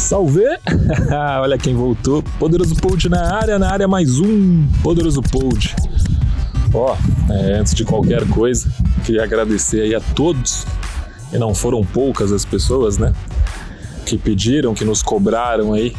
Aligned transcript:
Salve! 0.00 0.42
Olha 1.40 1.58
quem 1.58 1.74
voltou. 1.74 2.22
Poderoso 2.38 2.74
Pod 2.74 3.08
na 3.10 3.34
área, 3.34 3.58
na 3.58 3.70
área 3.70 3.86
mais 3.86 4.18
um 4.18 4.66
Poderoso 4.82 5.20
Pod. 5.20 5.76
Ó, 6.72 6.96
é, 7.28 7.58
antes 7.58 7.74
de 7.74 7.84
qualquer 7.84 8.26
coisa, 8.28 8.72
queria 9.04 9.22
agradecer 9.22 9.82
aí 9.82 9.94
a 9.94 10.00
todos, 10.00 10.66
e 11.30 11.38
não 11.38 11.54
foram 11.54 11.84
poucas 11.84 12.32
as 12.32 12.46
pessoas, 12.46 12.96
né? 12.96 13.12
Que 14.06 14.16
pediram, 14.16 14.72
que 14.72 14.84
nos 14.84 15.02
cobraram 15.02 15.74
aí 15.74 15.94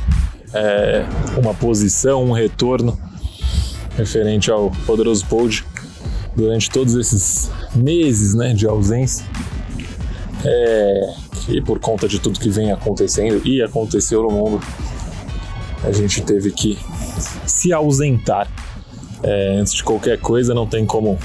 é, 0.51 1.05
uma 1.37 1.53
posição, 1.53 2.23
um 2.23 2.31
retorno 2.31 2.99
referente 3.95 4.49
ao 4.49 4.71
Poderoso 4.85 5.25
Pod 5.27 5.63
durante 6.35 6.71
todos 6.71 6.95
esses 6.95 7.51
meses 7.75 8.33
né, 8.33 8.51
de 8.53 8.65
ausência. 8.65 9.23
É, 10.43 11.13
e 11.49 11.61
por 11.61 11.79
conta 11.79 12.07
de 12.07 12.19
tudo 12.19 12.39
que 12.39 12.49
vem 12.49 12.71
acontecendo 12.71 13.45
e 13.45 13.61
aconteceu 13.61 14.23
no 14.23 14.31
mundo, 14.31 14.61
a 15.83 15.91
gente 15.91 16.21
teve 16.21 16.51
que 16.51 16.77
se 17.45 17.73
ausentar. 17.73 18.49
É, 19.23 19.57
antes 19.59 19.73
de 19.73 19.83
qualquer 19.83 20.19
coisa, 20.19 20.51
não 20.51 20.65
tem 20.65 20.83
como 20.83 21.19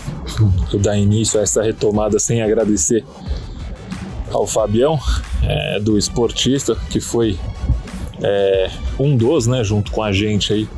eu 0.70 0.78
dar 0.78 0.98
início 0.98 1.40
a 1.40 1.42
essa 1.42 1.62
retomada 1.62 2.18
sem 2.18 2.42
agradecer 2.42 3.02
ao 4.30 4.46
Fabião, 4.46 4.98
é, 5.42 5.80
do 5.80 5.96
Esportista, 5.96 6.76
que 6.90 7.00
foi 7.00 7.38
é, 8.22 8.70
um 8.98 9.16
dos, 9.16 9.46
né, 9.46 9.64
junto 9.64 9.90
com 9.92 10.02
a 10.02 10.12
gente 10.12 10.52
aí, 10.52 10.68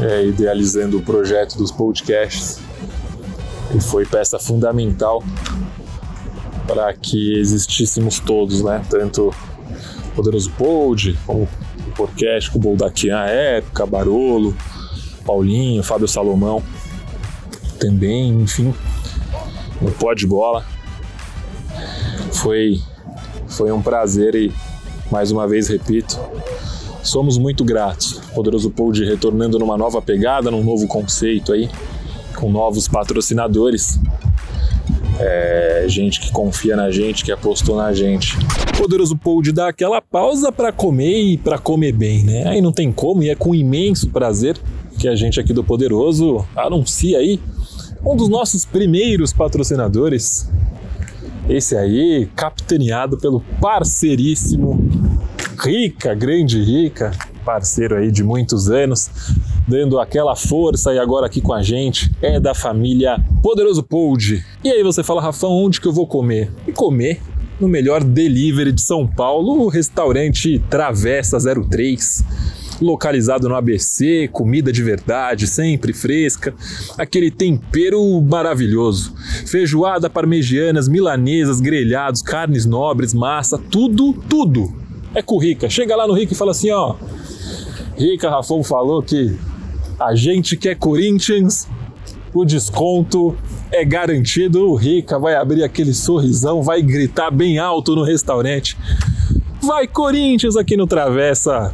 é, 0.00 0.26
idealizando 0.26 0.98
o 0.98 1.02
projeto 1.02 1.56
dos 1.56 1.72
podcasts, 1.72 2.60
e 3.74 3.80
foi 3.80 4.04
peça 4.04 4.38
fundamental 4.38 5.24
para 6.66 6.92
que 6.94 7.38
existíssemos 7.38 8.18
todos, 8.20 8.62
né? 8.62 8.82
Tanto 8.88 9.28
o 9.28 10.14
Poderoso 10.14 10.50
Pod, 10.52 11.18
como 11.26 11.42
o 11.42 11.48
com 11.96 12.58
o 12.58 12.58
Boldaquian 12.58 13.18
à 13.18 13.26
época, 13.26 13.86
Barolo, 13.86 14.56
Paulinho, 15.24 15.82
Fábio 15.82 16.08
Salomão 16.08 16.62
também, 17.78 18.30
enfim, 18.40 18.72
no 19.80 19.90
pó 19.92 20.14
de 20.14 20.26
bola. 20.26 20.64
Foi, 22.32 22.80
foi 23.48 23.72
um 23.72 23.82
prazer 23.82 24.34
e, 24.34 24.52
mais 25.10 25.30
uma 25.30 25.48
vez, 25.48 25.68
repito, 25.68 26.18
somos 27.02 27.36
muito 27.38 27.64
gratos. 27.64 28.20
Poderoso 28.34 28.70
Pod 28.70 29.04
retornando 29.04 29.58
numa 29.58 29.76
nova 29.76 30.00
pegada, 30.00 30.50
num 30.50 30.62
novo 30.62 30.86
conceito 30.86 31.52
aí, 31.52 31.68
com 32.36 32.50
novos 32.50 32.86
patrocinadores 32.86 33.98
é, 35.18 35.84
gente 35.88 36.20
que 36.20 36.30
confia 36.32 36.76
na 36.76 36.90
gente, 36.90 37.24
que 37.24 37.32
apostou 37.32 37.76
na 37.76 37.92
gente. 37.92 38.36
Poderoso 38.76 39.16
Pod 39.16 39.52
dá 39.52 39.68
aquela 39.68 40.00
pausa 40.00 40.50
para 40.50 40.72
comer 40.72 41.20
e 41.20 41.38
para 41.38 41.58
comer 41.58 41.92
bem, 41.92 42.24
né? 42.24 42.48
Aí 42.48 42.60
não 42.60 42.72
tem 42.72 42.92
como 42.92 43.22
e 43.22 43.30
é 43.30 43.34
com 43.34 43.54
imenso 43.54 44.08
prazer 44.10 44.56
que 44.98 45.08
a 45.08 45.14
gente 45.14 45.40
aqui 45.40 45.52
do 45.52 45.64
Poderoso 45.64 46.46
anuncia 46.56 47.18
aí 47.18 47.40
um 48.04 48.16
dos 48.16 48.28
nossos 48.28 48.64
primeiros 48.64 49.32
patrocinadores. 49.32 50.48
Esse 51.48 51.76
aí, 51.76 52.28
capitaneado 52.36 53.18
pelo 53.18 53.40
parceiríssimo 53.60 54.88
Rica, 55.58 56.14
grande 56.14 56.62
Rica, 56.62 57.12
parceiro 57.44 57.96
aí 57.96 58.10
de 58.10 58.22
muitos 58.22 58.70
anos, 58.70 59.10
dando 59.66 59.98
aquela 59.98 60.34
força 60.34 60.92
e 60.92 60.98
agora 60.98 61.26
aqui 61.26 61.40
com 61.40 61.52
a 61.52 61.62
gente 61.62 62.10
é 62.20 62.40
da 62.40 62.54
família 62.54 63.18
Poderoso 63.42 63.82
Pold. 63.82 64.44
E 64.62 64.68
aí 64.68 64.82
você 64.82 65.02
fala, 65.02 65.22
Rafão, 65.22 65.52
onde 65.52 65.80
que 65.80 65.86
eu 65.86 65.92
vou 65.92 66.06
comer? 66.06 66.50
E 66.66 66.72
comer 66.72 67.20
no 67.60 67.68
melhor 67.68 68.02
delivery 68.02 68.72
de 68.72 68.82
São 68.82 69.06
Paulo, 69.06 69.62
o 69.62 69.68
restaurante 69.68 70.58
Travessa 70.68 71.38
03 71.38 72.24
localizado 72.80 73.48
no 73.48 73.54
ABC, 73.54 74.28
comida 74.32 74.72
de 74.72 74.82
verdade, 74.82 75.46
sempre 75.46 75.92
fresca, 75.92 76.52
aquele 76.98 77.30
tempero 77.30 78.20
maravilhoso. 78.20 79.14
Feijoada, 79.46 80.10
parmegianas, 80.10 80.88
milanesas, 80.88 81.60
grelhados, 81.60 82.22
carnes 82.22 82.66
nobres, 82.66 83.14
massa, 83.14 83.56
tudo, 83.56 84.12
tudo 84.28 84.82
é 85.14 85.22
com 85.22 85.36
o 85.36 85.38
Rica. 85.38 85.70
Chega 85.70 85.94
lá 85.94 86.06
no 86.06 86.14
Rica 86.14 86.32
e 86.32 86.36
fala 86.36 86.50
assim, 86.50 86.70
ó, 86.70 86.96
Rica 87.96 88.28
Rafão 88.28 88.64
falou 88.64 89.02
que 89.02 89.36
a 90.06 90.14
gente 90.14 90.56
que 90.56 90.68
é 90.68 90.74
Corinthians, 90.74 91.68
o 92.34 92.44
desconto 92.44 93.36
é 93.70 93.84
garantido. 93.84 94.68
O 94.68 94.74
Rica 94.74 95.18
vai 95.18 95.34
abrir 95.34 95.62
aquele 95.62 95.94
sorrisão, 95.94 96.62
vai 96.62 96.82
gritar 96.82 97.30
bem 97.30 97.58
alto 97.58 97.94
no 97.94 98.02
restaurante. 98.02 98.76
Vai 99.60 99.86
Corinthians 99.86 100.56
aqui 100.56 100.76
no 100.76 100.86
Travessa. 100.86 101.72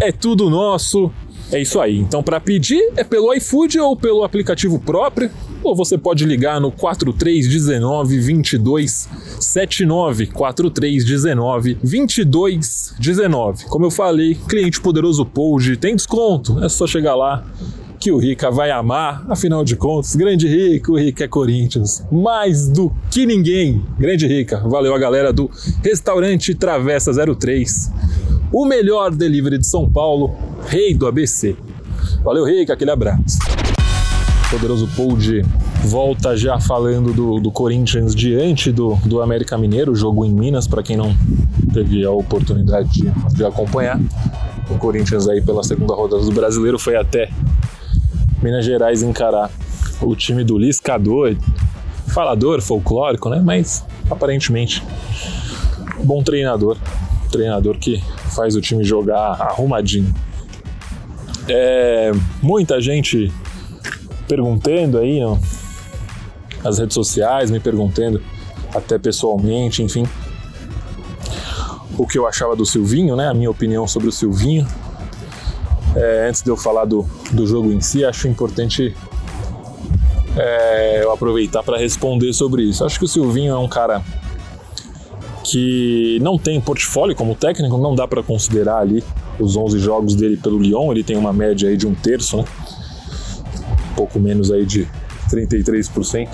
É 0.00 0.10
tudo 0.10 0.50
nosso. 0.50 1.10
É 1.52 1.60
isso 1.60 1.78
aí. 1.78 1.98
Então, 1.98 2.22
para 2.22 2.40
pedir 2.40 2.92
é 2.96 3.04
pelo 3.04 3.32
iFood 3.34 3.78
ou 3.78 3.96
pelo 3.96 4.24
aplicativo 4.24 4.78
próprio, 4.80 5.30
ou 5.64 5.74
você 5.74 5.98
pode 5.98 6.24
ligar 6.24 6.60
no 6.60 6.70
4319 6.70 8.18
2279 8.18 10.26
4319 10.26 11.78
2219. 11.82 13.64
Como 13.64 13.86
eu 13.86 13.90
falei, 13.90 14.36
cliente 14.48 14.80
poderoso 14.80 15.24
Pold 15.24 15.76
tem 15.78 15.96
desconto. 15.96 16.62
É 16.62 16.68
só 16.68 16.86
chegar 16.86 17.14
lá 17.14 17.44
que 17.98 18.12
o 18.12 18.18
Rica 18.18 18.50
vai 18.50 18.70
amar. 18.70 19.24
Afinal 19.28 19.64
de 19.64 19.76
contas, 19.76 20.14
grande 20.14 20.46
Rica, 20.46 20.92
o 20.92 20.98
Rica 20.98 21.24
é 21.24 21.28
Corinthians. 21.28 22.04
Mais 22.12 22.68
do 22.68 22.92
que 23.10 23.24
ninguém. 23.24 23.82
Grande 23.98 24.26
Rica. 24.26 24.58
Valeu 24.68 24.94
a 24.94 24.98
galera 24.98 25.32
do 25.32 25.50
Restaurante 25.82 26.54
Travessa 26.54 27.12
03 27.12 27.90
o 28.54 28.64
melhor 28.64 29.10
delivery 29.10 29.58
de 29.58 29.66
São 29.66 29.90
Paulo, 29.90 30.36
rei 30.68 30.94
do 30.94 31.08
ABC. 31.08 31.56
Valeu, 32.22 32.44
Rica, 32.44 32.72
aquele 32.72 32.92
abraço. 32.92 33.53
Poderoso 34.54 34.86
Pold 34.94 35.42
volta 35.86 36.36
já 36.36 36.60
falando 36.60 37.12
do, 37.12 37.40
do 37.40 37.50
Corinthians 37.50 38.14
diante 38.14 38.70
do, 38.70 38.94
do 39.04 39.20
América 39.20 39.58
Mineiro, 39.58 39.96
jogo 39.96 40.24
em 40.24 40.30
Minas, 40.32 40.68
para 40.68 40.80
quem 40.80 40.96
não 40.96 41.12
teve 41.72 42.04
a 42.04 42.12
oportunidade 42.12 42.88
de, 42.92 43.10
de 43.34 43.44
acompanhar. 43.44 44.00
O 44.70 44.78
Corinthians 44.78 45.28
aí 45.28 45.42
pela 45.42 45.64
segunda 45.64 45.92
rodada 45.92 46.22
do 46.22 46.30
Brasileiro 46.30 46.78
foi 46.78 46.94
até 46.94 47.28
Minas 48.40 48.64
Gerais 48.64 49.02
encarar 49.02 49.50
o 50.00 50.14
time 50.14 50.44
do 50.44 50.56
Liscador, 50.56 51.36
falador, 52.06 52.62
folclórico, 52.62 53.28
né? 53.28 53.42
Mas 53.44 53.84
aparentemente 54.08 54.84
bom 56.04 56.22
treinador, 56.22 56.76
treinador 57.28 57.76
que 57.76 58.00
faz 58.36 58.54
o 58.54 58.60
time 58.60 58.84
jogar 58.84 59.32
arrumadinho. 59.32 60.14
É, 61.48 62.12
muita 62.40 62.80
gente 62.80 63.32
perguntando 64.26 64.98
aí 64.98 65.22
ó, 65.22 65.36
nas 66.62 66.78
redes 66.78 66.94
sociais, 66.94 67.50
me 67.50 67.60
perguntando 67.60 68.22
até 68.74 68.98
pessoalmente, 68.98 69.82
enfim, 69.82 70.06
o 71.96 72.06
que 72.06 72.18
eu 72.18 72.26
achava 72.26 72.56
do 72.56 72.66
Silvinho, 72.66 73.16
né? 73.16 73.28
A 73.28 73.34
minha 73.34 73.50
opinião 73.50 73.86
sobre 73.86 74.08
o 74.08 74.12
Silvinho. 74.12 74.66
É, 75.94 76.26
antes 76.28 76.42
de 76.42 76.50
eu 76.50 76.56
falar 76.56 76.86
do, 76.86 77.06
do 77.30 77.46
jogo 77.46 77.70
em 77.72 77.80
si, 77.80 78.04
acho 78.04 78.26
importante 78.26 78.96
é, 80.36 81.04
eu 81.04 81.12
aproveitar 81.12 81.62
para 81.62 81.78
responder 81.78 82.32
sobre 82.32 82.64
isso. 82.64 82.84
Acho 82.84 82.98
que 82.98 83.04
o 83.04 83.08
Silvinho 83.08 83.52
é 83.52 83.58
um 83.58 83.68
cara 83.68 84.02
que 85.44 86.18
não 86.20 86.38
tem 86.38 86.60
portfólio 86.60 87.14
como 87.14 87.34
técnico, 87.34 87.76
não 87.76 87.94
dá 87.94 88.08
para 88.08 88.22
considerar 88.22 88.78
ali 88.78 89.04
os 89.38 89.56
11 89.56 89.78
jogos 89.78 90.14
dele 90.14 90.36
pelo 90.36 90.58
Lyon, 90.58 90.90
ele 90.90 91.04
tem 91.04 91.16
uma 91.16 91.32
média 91.32 91.68
aí 91.68 91.76
de 91.76 91.86
um 91.86 91.94
terço, 91.94 92.38
né? 92.38 92.44
Pouco 93.96 94.18
menos 94.18 94.50
aí 94.50 94.64
de 94.64 94.88
33%. 95.30 96.28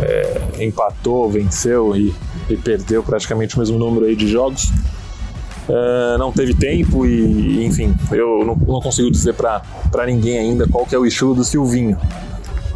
É, 0.00 0.64
empatou, 0.64 1.30
venceu 1.30 1.96
e, 1.96 2.12
e, 2.50 2.56
perdeu 2.56 3.02
praticamente 3.02 3.54
o 3.56 3.60
mesmo 3.60 3.78
número 3.78 4.06
aí 4.06 4.16
de 4.16 4.26
jogos. 4.26 4.70
É, 5.68 6.18
não 6.18 6.32
teve 6.32 6.52
tempo 6.52 7.06
e, 7.06 7.64
enfim, 7.64 7.94
eu 8.10 8.44
não, 8.44 8.56
não 8.56 8.80
consigo 8.80 9.10
dizer 9.10 9.34
para 9.34 9.62
ninguém 10.06 10.38
ainda 10.38 10.66
qual 10.66 10.84
que 10.84 10.94
é 10.94 10.98
o 10.98 11.06
estilo 11.06 11.34
do 11.34 11.44
Silvinho. 11.44 11.96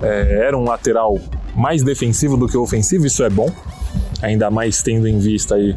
É, 0.00 0.46
era 0.46 0.56
um 0.56 0.64
lateral 0.64 1.18
mais 1.56 1.82
defensivo 1.82 2.36
do 2.36 2.46
que 2.46 2.56
ofensivo, 2.56 3.04
isso 3.04 3.24
é 3.24 3.28
bom 3.28 3.52
ainda 4.22 4.50
mais 4.50 4.82
tendo 4.82 5.06
em 5.06 5.18
vista 5.18 5.54
aí 5.54 5.76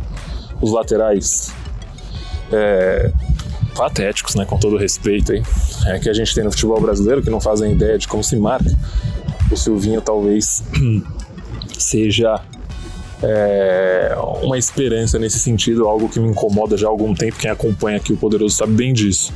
os 0.61 0.71
laterais 0.71 1.53
é, 2.51 3.11
patéticos, 3.81 4.35
né, 4.35 4.45
com 4.45 4.59
todo 4.59 4.77
respeito 4.77 5.31
aí, 5.31 5.41
é, 5.87 5.97
que 5.97 6.07
a 6.07 6.13
gente 6.13 6.35
tem 6.35 6.43
no 6.43 6.51
futebol 6.51 6.79
brasileiro, 6.79 7.23
que 7.23 7.31
não 7.31 7.41
fazem 7.41 7.71
ideia 7.71 7.97
de 7.97 8.07
como 8.07 8.23
se 8.23 8.35
marca. 8.35 8.71
O 9.51 9.57
Silvinho 9.57 9.99
talvez 10.01 10.63
seja 11.79 12.39
é, 13.23 14.15
uma 14.43 14.55
esperança 14.55 15.17
nesse 15.17 15.39
sentido, 15.39 15.87
algo 15.87 16.07
que 16.07 16.19
me 16.19 16.29
incomoda 16.29 16.77
já 16.77 16.85
há 16.85 16.91
algum 16.91 17.15
tempo. 17.15 17.37
Quem 17.39 17.49
acompanha 17.49 17.97
aqui 17.97 18.13
o 18.13 18.17
Poderoso 18.17 18.55
sabe 18.55 18.73
bem 18.73 18.93
disso. 18.93 19.33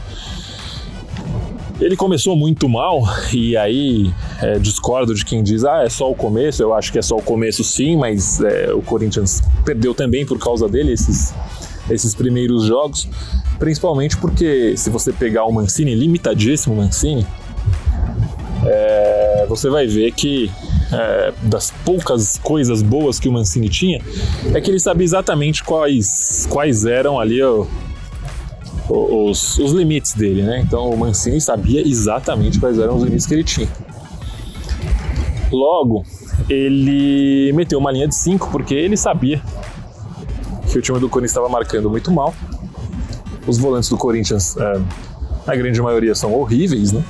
Ele 1.82 1.96
começou 1.96 2.36
muito 2.36 2.70
mal, 2.70 3.02
e 3.34 3.58
aí 3.58 4.14
é, 4.44 4.60
discordo 4.60 5.16
de 5.16 5.26
quem 5.26 5.42
diz, 5.42 5.66
ah, 5.66 5.82
é 5.84 5.90
só 5.90 6.10
o 6.10 6.16
começo. 6.16 6.62
Eu 6.62 6.72
acho 6.72 6.92
que 6.92 7.00
é 7.00 7.02
só 7.02 7.18
o 7.18 7.22
começo 7.22 7.64
sim, 7.64 7.98
mas 7.98 8.40
é, 8.42 8.72
o 8.72 8.82
Corinthians 8.84 9.42
perdeu 9.66 9.96
também 9.96 10.24
por 10.24 10.38
causa 10.38 10.70
dele 10.70 10.94
esses 10.94 11.34
esses 11.90 12.16
primeiros 12.16 12.64
jogos, 12.64 13.08
principalmente 13.60 14.18
porque 14.18 14.76
se 14.78 14.90
você 14.90 15.12
pegar 15.12 15.46
o 15.46 15.52
Mancini, 15.52 15.96
limitadíssimo 15.96 16.76
Mancini, 16.76 17.26
é, 18.66 19.46
você 19.48 19.70
vai 19.70 19.86
ver 19.86 20.12
que 20.12 20.52
é, 20.92 21.34
das 21.44 21.72
poucas 21.84 22.38
coisas 22.38 22.82
boas 22.82 23.20
que 23.20 23.30
o 23.30 23.32
Mancini 23.32 23.70
tinha, 23.70 24.02
é 24.54 24.62
que 24.62 24.70
ele 24.70 24.80
sabia 24.80 25.06
exatamente 25.06 25.64
quais, 25.64 26.48
quais 26.50 26.86
eram 26.86 27.20
ali 27.20 27.42
o, 27.44 27.68
os, 28.90 29.58
os 29.58 29.72
limites 29.72 30.14
dele, 30.14 30.42
né? 30.42 30.62
Então 30.66 30.90
o 30.90 30.98
Mancini 30.98 31.40
sabia 31.40 31.82
exatamente 31.82 32.60
quais 32.60 32.80
eram 32.80 32.98
os 32.98 33.04
limites 33.04 33.26
que 33.26 33.34
ele 33.34 33.44
tinha. 33.44 33.70
Logo, 35.52 36.04
ele 36.50 37.52
meteu 37.54 37.80
uma 37.80 37.92
linha 37.92 38.08
de 38.08 38.16
5 38.16 38.50
porque 38.52 38.74
ele 38.74 38.98
sabia 38.98 39.42
que 40.76 40.80
o 40.80 40.82
time 40.82 41.00
do 41.00 41.08
Corinthians 41.08 41.32
estava 41.32 41.48
marcando 41.48 41.90
muito 41.90 42.12
mal. 42.12 42.36
Os 43.48 43.58
volantes 43.58 43.88
do 43.88 43.98
Corinthians, 43.98 44.58
é, 44.58 44.82
a 45.48 45.56
grande 45.56 45.82
maioria, 45.82 46.14
são 46.14 46.34
horríveis, 46.34 46.92
né? 46.92 47.02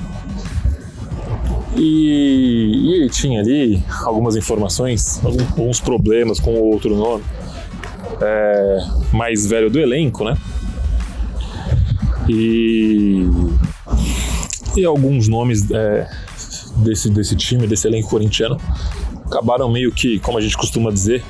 E, 1.74 2.70
e, 2.74 2.94
ele 2.94 3.10
tinha 3.10 3.40
ali 3.40 3.82
algumas 4.04 4.36
informações, 4.36 5.20
alguns 5.24 5.80
problemas 5.80 6.38
com 6.38 6.54
outro 6.54 6.94
nome 6.94 7.24
é, 8.22 8.78
mais 9.12 9.46
velho 9.46 9.68
do 9.68 9.80
elenco, 9.80 10.24
né? 10.24 10.36
E, 12.28 13.28
e 14.76 14.84
alguns 14.84 15.26
nomes 15.26 15.68
é, 15.72 16.08
desse, 16.76 17.10
desse 17.10 17.34
time, 17.34 17.66
desse 17.66 17.88
elenco 17.88 18.08
corintiano, 18.08 18.60
acabaram 19.24 19.68
meio 19.68 19.90
que, 19.90 20.20
como 20.20 20.38
a 20.38 20.40
gente 20.40 20.56
costuma 20.56 20.92
dizer, 20.92 21.24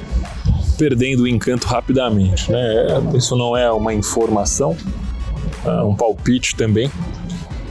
perdendo 0.77 1.23
o 1.23 1.29
encanto 1.29 1.67
rapidamente. 1.67 2.51
Né? 2.51 2.87
Isso 3.15 3.37
não 3.37 3.57
é 3.57 3.71
uma 3.71 3.93
informação, 3.95 4.77
é 5.65 5.83
um 5.83 5.95
palpite 5.95 6.55
também. 6.57 6.91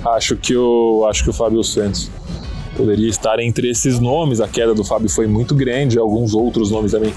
Acho 0.05 0.35
que 0.35 0.55
o, 0.55 1.05
acho 1.09 1.23
que 1.23 1.29
o 1.29 1.33
Fábio 1.33 1.63
Santos 1.63 2.11
poderia 2.75 3.09
estar 3.09 3.39
entre 3.39 3.69
esses 3.69 3.99
nomes. 3.99 4.39
A 4.41 4.47
queda 4.47 4.73
do 4.73 4.83
Fábio 4.83 5.09
foi 5.09 5.25
muito 5.27 5.55
grande, 5.55 5.97
alguns 5.97 6.33
outros 6.33 6.69
nomes 6.69 6.91
também 6.91 7.13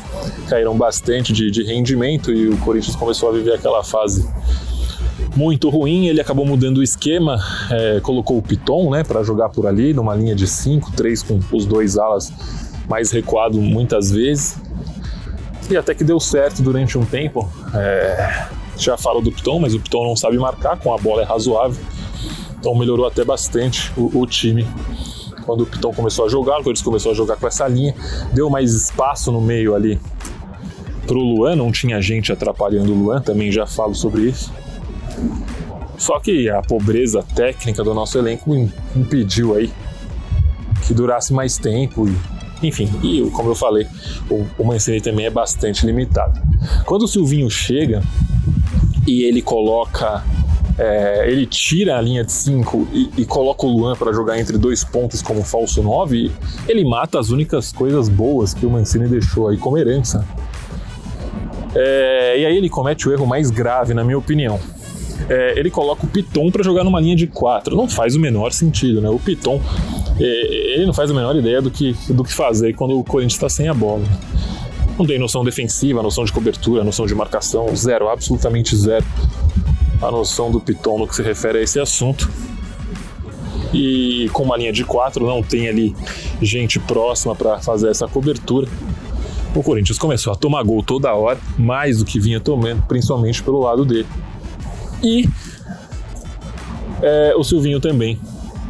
caíram 0.48 0.76
bastante 0.76 1.32
de, 1.32 1.50
de 1.50 1.64
rendimento 1.64 2.32
e 2.32 2.48
o 2.48 2.56
Corinthians 2.58 2.96
começou 2.96 3.28
a 3.28 3.32
viver 3.32 3.54
aquela 3.54 3.84
fase 3.84 4.26
muito 5.36 5.68
ruim. 5.68 6.06
Ele 6.06 6.20
acabou 6.20 6.46
mudando 6.46 6.78
o 6.78 6.82
esquema, 6.82 7.38
é, 7.70 8.00
colocou 8.00 8.38
o 8.38 8.42
Piton 8.42 8.90
né, 8.90 9.04
para 9.04 9.22
jogar 9.22 9.48
por 9.50 9.66
ali, 9.66 9.92
numa 9.92 10.14
linha 10.14 10.34
de 10.34 10.46
5, 10.46 10.92
3 10.92 11.22
com 11.22 11.40
os 11.52 11.66
dois 11.66 11.98
alas 11.98 12.32
mais 12.88 13.10
recuado 13.10 13.60
muitas 13.60 14.10
vezes. 14.10 14.56
E 15.70 15.76
até 15.76 15.94
que 15.94 16.04
deu 16.04 16.18
certo 16.18 16.62
durante 16.62 16.96
um 16.96 17.04
tempo. 17.04 17.48
É, 17.74 18.46
já 18.76 18.96
falo 18.96 19.20
do 19.20 19.30
Piton, 19.32 19.58
mas 19.58 19.74
o 19.74 19.80
Piton 19.80 20.06
não 20.06 20.16
sabe 20.16 20.38
marcar, 20.38 20.78
com 20.78 20.94
a 20.94 20.98
bola 20.98 21.22
é 21.22 21.24
razoável. 21.24 21.80
Então 22.58 22.74
melhorou 22.74 23.06
até 23.06 23.24
bastante 23.24 23.92
o, 23.96 24.20
o 24.20 24.26
time 24.26 24.66
quando 25.48 25.62
o 25.62 25.66
Piton 25.66 25.94
começou 25.94 26.26
a 26.26 26.28
jogar, 26.28 26.60
o 26.60 26.62
Corinthians 26.62 26.82
começou 26.82 27.12
a 27.12 27.14
jogar 27.14 27.36
com 27.36 27.46
essa 27.46 27.66
linha, 27.66 27.94
deu 28.34 28.50
mais 28.50 28.74
espaço 28.74 29.32
no 29.32 29.40
meio 29.40 29.74
ali 29.74 29.98
pro 31.06 31.18
Luan, 31.18 31.56
não 31.56 31.72
tinha 31.72 32.02
gente 32.02 32.30
atrapalhando 32.30 32.92
o 32.92 32.94
Luan, 32.94 33.22
também 33.22 33.50
já 33.50 33.66
falo 33.66 33.94
sobre 33.94 34.28
isso. 34.28 34.52
Só 35.96 36.20
que 36.20 36.50
a 36.50 36.60
pobreza 36.60 37.24
técnica 37.34 37.82
do 37.82 37.94
nosso 37.94 38.18
elenco 38.18 38.54
impediu 38.94 39.56
aí 39.56 39.72
que 40.86 40.92
durasse 40.92 41.32
mais 41.32 41.56
tempo 41.56 42.06
e, 42.06 42.14
enfim, 42.62 42.88
e 43.02 43.28
como 43.30 43.50
eu 43.50 43.54
falei, 43.54 43.86
o, 44.30 44.44
o 44.58 44.64
Mancini 44.64 45.00
também 45.00 45.26
é 45.26 45.30
bastante 45.30 45.86
limitado. 45.86 46.40
Quando 46.84 47.02
o 47.02 47.08
Silvinho 47.08 47.50
chega 47.50 48.02
e 49.06 49.22
ele 49.22 49.40
coloca 49.42 50.24
é, 50.78 51.28
ele 51.28 51.44
tira 51.44 51.98
a 51.98 52.00
linha 52.00 52.22
de 52.22 52.30
5 52.30 52.88
e, 52.92 53.10
e, 53.18 53.26
coloca 53.26 53.66
o 53.66 53.68
Luan 53.68 53.96
para 53.96 54.12
jogar 54.12 54.38
entre 54.38 54.56
dois 54.56 54.84
pontos 54.84 55.20
como 55.20 55.42
falso 55.42 55.82
9, 55.82 56.30
ele 56.68 56.84
mata 56.84 57.18
as 57.18 57.30
únicas 57.30 57.72
coisas 57.72 58.08
boas 58.08 58.54
que 58.54 58.64
o 58.64 58.70
Mancini 58.70 59.08
deixou 59.08 59.48
aí 59.48 59.56
como 59.56 59.76
herança. 59.76 60.24
É, 61.74 62.40
e 62.40 62.46
aí 62.46 62.56
ele 62.56 62.68
comete 62.68 63.08
o 63.08 63.12
erro 63.12 63.26
mais 63.26 63.50
grave, 63.50 63.92
na 63.92 64.04
minha 64.04 64.16
opinião. 64.16 64.60
É, 65.28 65.58
ele 65.58 65.68
coloca 65.68 66.06
o 66.06 66.08
Piton 66.08 66.50
para 66.50 66.62
jogar 66.62 66.84
numa 66.84 67.00
linha 67.00 67.16
de 67.16 67.26
4. 67.26 67.76
Não 67.76 67.88
faz 67.88 68.14
o 68.14 68.20
menor 68.20 68.52
sentido, 68.52 69.00
né? 69.00 69.10
O 69.10 69.18
Piton, 69.18 69.60
ele 70.24 70.86
não 70.86 70.94
faz 70.94 71.10
a 71.10 71.14
menor 71.14 71.36
ideia 71.36 71.62
do 71.62 71.70
que, 71.70 71.96
do 72.08 72.24
que 72.24 72.34
fazer 72.34 72.74
quando 72.74 72.98
o 72.98 73.04
Corinthians 73.04 73.34
está 73.34 73.48
sem 73.48 73.68
a 73.68 73.74
bola. 73.74 74.04
Não 74.98 75.06
tem 75.06 75.18
noção 75.18 75.44
defensiva, 75.44 76.02
noção 76.02 76.24
de 76.24 76.32
cobertura, 76.32 76.82
noção 76.82 77.06
de 77.06 77.14
marcação, 77.14 77.74
zero, 77.76 78.08
absolutamente 78.08 78.74
zero 78.74 79.04
a 80.00 80.10
noção 80.10 80.50
do 80.50 80.60
Piton 80.60 80.98
no 80.98 81.08
que 81.08 81.14
se 81.14 81.22
refere 81.22 81.58
a 81.58 81.62
esse 81.62 81.78
assunto. 81.78 82.30
E 83.72 84.30
com 84.32 84.44
uma 84.44 84.56
linha 84.56 84.72
de 84.72 84.84
quatro, 84.84 85.26
não 85.26 85.42
tem 85.42 85.68
ali 85.68 85.94
gente 86.40 86.78
próxima 86.78 87.34
para 87.34 87.58
fazer 87.60 87.88
essa 87.88 88.06
cobertura. 88.06 88.68
O 89.54 89.62
Corinthians 89.62 89.98
começou 89.98 90.32
a 90.32 90.36
tomar 90.36 90.62
gol 90.62 90.82
toda 90.82 91.12
hora, 91.12 91.38
mais 91.58 91.98
do 91.98 92.04
que 92.04 92.20
vinha 92.20 92.40
tomando, 92.40 92.82
principalmente 92.86 93.42
pelo 93.42 93.60
lado 93.60 93.84
dele. 93.84 94.06
E 95.02 95.28
é, 97.02 97.34
o 97.36 97.42
Silvinho 97.42 97.80
também 97.80 98.18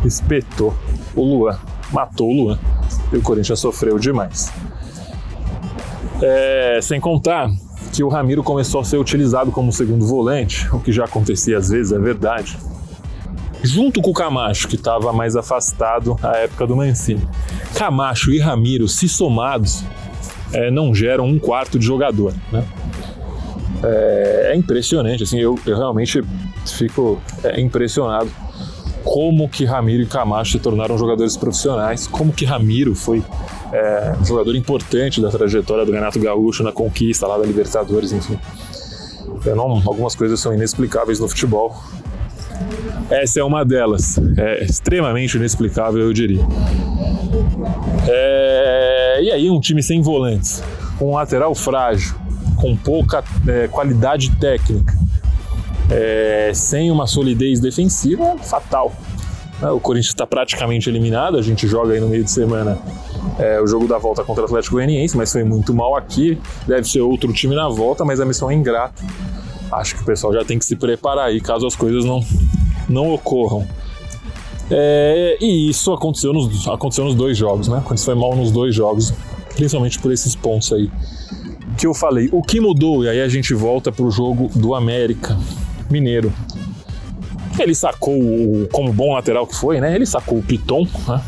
espetou 0.05 0.75
o 1.15 1.23
Luan, 1.23 1.59
matou 1.93 2.29
o 2.29 2.45
Luan. 2.45 2.59
E 3.13 3.17
o 3.17 3.23
Corinthians 3.23 3.61
sofreu 3.61 3.99
demais. 3.99 4.53
É, 6.21 6.81
sem 6.83 7.01
contar 7.01 7.49
que 7.93 8.03
o 8.03 8.09
Ramiro 8.09 8.43
começou 8.43 8.81
a 8.81 8.85
ser 8.85 8.99
utilizado 8.99 9.51
como 9.51 9.73
segundo 9.73 10.07
volante, 10.07 10.69
o 10.75 10.81
que 10.81 10.93
já 10.93 11.05
acontecia 11.05 11.59
às 11.59 11.69
vezes, 11.69 11.93
é 11.93 11.99
verdade. 11.99 12.57
Junto 13.63 14.01
com 14.01 14.11
o 14.11 14.15
Camacho, 14.15 14.69
que 14.69 14.77
estava 14.77 15.13
mais 15.13 15.35
afastado 15.35 16.17
à 16.23 16.37
época 16.37 16.67
do 16.67 16.77
Mancini. 16.77 17.27
Camacho 17.75 18.31
e 18.31 18.39
Ramiro, 18.39 18.87
se 18.87 19.09
somados, 19.09 19.83
é, 20.53 20.71
não 20.71 20.95
geram 20.95 21.25
um 21.25 21.39
quarto 21.39 21.79
de 21.79 21.85
jogador. 21.85 22.33
Né? 22.53 22.65
É, 23.83 24.53
é, 24.53 24.57
impressionante, 24.57 25.23
assim, 25.23 25.39
eu, 25.39 25.59
eu 25.67 25.77
realmente 25.77 26.23
fico 26.67 27.21
é, 27.43 27.61
impressionado 27.61 28.31
como 29.05 29.49
que 29.49 29.65
Ramiro 29.65 30.03
e 30.03 30.07
Camacho 30.07 30.53
se 30.53 30.59
tornaram 30.59 30.99
jogadores 30.99 31.37
profissionais, 31.37 32.07
como 32.07 32.33
que 32.33 32.45
Ramiro 32.45 32.95
foi 32.95 33.23
é, 33.73 34.15
um 34.21 34.25
jogador 34.25 34.55
importante 34.57 35.21
da 35.21 35.31
trajetória 35.31 35.85
do 35.85 35.93
Renato 35.93 36.19
Gaúcho 36.19 36.63
na 36.63 36.73
conquista 36.73 37.27
lá 37.27 37.39
da 37.39 37.45
Libertadores, 37.45 38.13
enfim. 38.13 38.39
Não, 39.45 39.83
algumas 39.87 40.15
coisas 40.15 40.41
são 40.41 40.53
inexplicáveis 40.53 41.21
no 41.21 41.29
futebol. 41.29 41.77
Essa 43.11 43.41
é 43.41 43.45
uma 43.45 43.65
delas. 43.65 44.19
É 44.37 44.65
extremamente 44.65 45.37
inexplicável, 45.37 46.01
eu 46.01 46.13
diria. 46.13 46.45
É, 48.07 49.21
e 49.23 49.31
aí, 49.31 49.51
um 49.51 49.61
time 49.61 49.83
sem 49.83 50.03
volantes, 50.03 50.63
com 50.99 51.13
um 51.13 51.15
lateral 51.15 51.55
frágil, 51.55 52.15
com 52.57 52.77
pouca 52.77 53.23
é, 53.47 53.69
qualidade 53.69 54.31
técnica, 54.37 54.95
é, 55.91 56.51
sem 56.55 56.91
uma 56.91 57.07
solidez 57.07 57.61
defensiva, 57.61 58.25
é 58.25 58.39
fatal. 58.39 58.93
O 59.61 59.81
Corinthians 59.81 60.13
está 60.13 60.25
praticamente 60.25 60.89
eliminado, 60.89 61.37
a 61.37 61.43
gente 61.43 61.67
joga 61.67 61.93
aí 61.93 62.01
no 62.01 62.09
meio 62.09 62.23
de 62.23 62.31
semana 62.31 62.79
é, 63.39 63.61
o 63.61 63.67
jogo 63.67 63.89
da 63.89 63.99
volta 63.99 64.23
contra 64.23 64.43
o 64.43 64.45
Atlético 64.47 64.77
Goianiense, 64.77 65.17
mas 65.17 65.33
foi 65.33 65.43
muito 65.43 65.75
mal 65.75 65.97
aqui. 65.97 66.39
Deve 66.67 66.89
ser 66.89 67.01
outro 67.01 67.33
time 67.33 67.57
na 67.57 67.69
volta, 67.69 68.05
mas 68.05 68.21
a 68.21 68.25
missão 68.25 68.49
é 68.51 68.55
ingrata. 68.55 69.03
Acho 69.73 69.97
que 69.97 70.03
o 70.03 70.05
pessoal 70.05 70.33
já 70.33 70.45
tem 70.45 70.59
que 70.59 70.65
se 70.65 70.77
preparar 70.77 71.27
aí 71.27 71.41
caso 71.41 71.67
as 71.67 71.75
coisas 71.75 72.05
não, 72.05 72.25
não 72.89 73.13
ocorram. 73.13 73.67
É, 74.71 75.37
e 75.41 75.71
isso 75.71 75.93
aconteceu 75.93 76.33
nos, 76.33 76.69
aconteceu 76.69 77.05
nos 77.05 77.17
dois 77.17 77.37
jogos, 77.37 77.67
né? 77.67 77.83
Quando 77.85 77.99
foi 77.99 78.15
mal 78.15 78.37
nos 78.37 78.53
dois 78.53 78.75
jogos, 78.75 79.13
principalmente 79.55 79.99
por 79.99 80.13
esses 80.13 80.37
pontos 80.37 80.73
aí 80.73 80.89
que 81.77 81.87
eu 81.87 81.95
falei. 81.95 82.29
O 82.33 82.43
que 82.43 82.61
mudou? 82.61 83.05
E 83.05 83.09
aí 83.09 83.21
a 83.21 83.29
gente 83.29 83.55
volta 83.55 83.91
para 83.91 84.05
o 84.05 84.11
jogo 84.11 84.51
do 84.55 84.75
América 84.75 85.37
Mineiro. 85.91 86.33
Ele 87.59 87.75
sacou, 87.75 88.19
como 88.73 88.93
bom 88.93 89.15
lateral 89.15 89.47
que 89.47 89.55
foi, 89.55 89.81
né? 89.81 89.95
Ele 89.95 90.07
sacou 90.07 90.39
o 90.39 90.43
Piton, 90.43 90.87
né? 91.07 91.23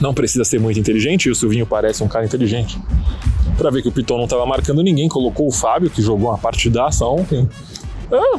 Não 0.00 0.14
precisa 0.14 0.44
ser 0.44 0.58
muito 0.58 0.78
inteligente, 0.78 1.26
e 1.26 1.30
o 1.30 1.34
Silvinho 1.34 1.66
parece 1.66 2.02
um 2.02 2.08
cara 2.08 2.24
inteligente. 2.24 2.78
Para 3.56 3.70
ver 3.70 3.82
que 3.82 3.88
o 3.88 3.92
Piton 3.92 4.16
não 4.16 4.24
estava 4.24 4.46
marcando 4.46 4.82
ninguém, 4.82 5.08
colocou 5.08 5.46
o 5.46 5.50
Fábio, 5.50 5.90
que 5.90 6.02
jogou 6.02 6.30
uma 6.30 6.38
partidaça 6.38 7.04
ontem. 7.04 7.48
Ah, 8.10 8.38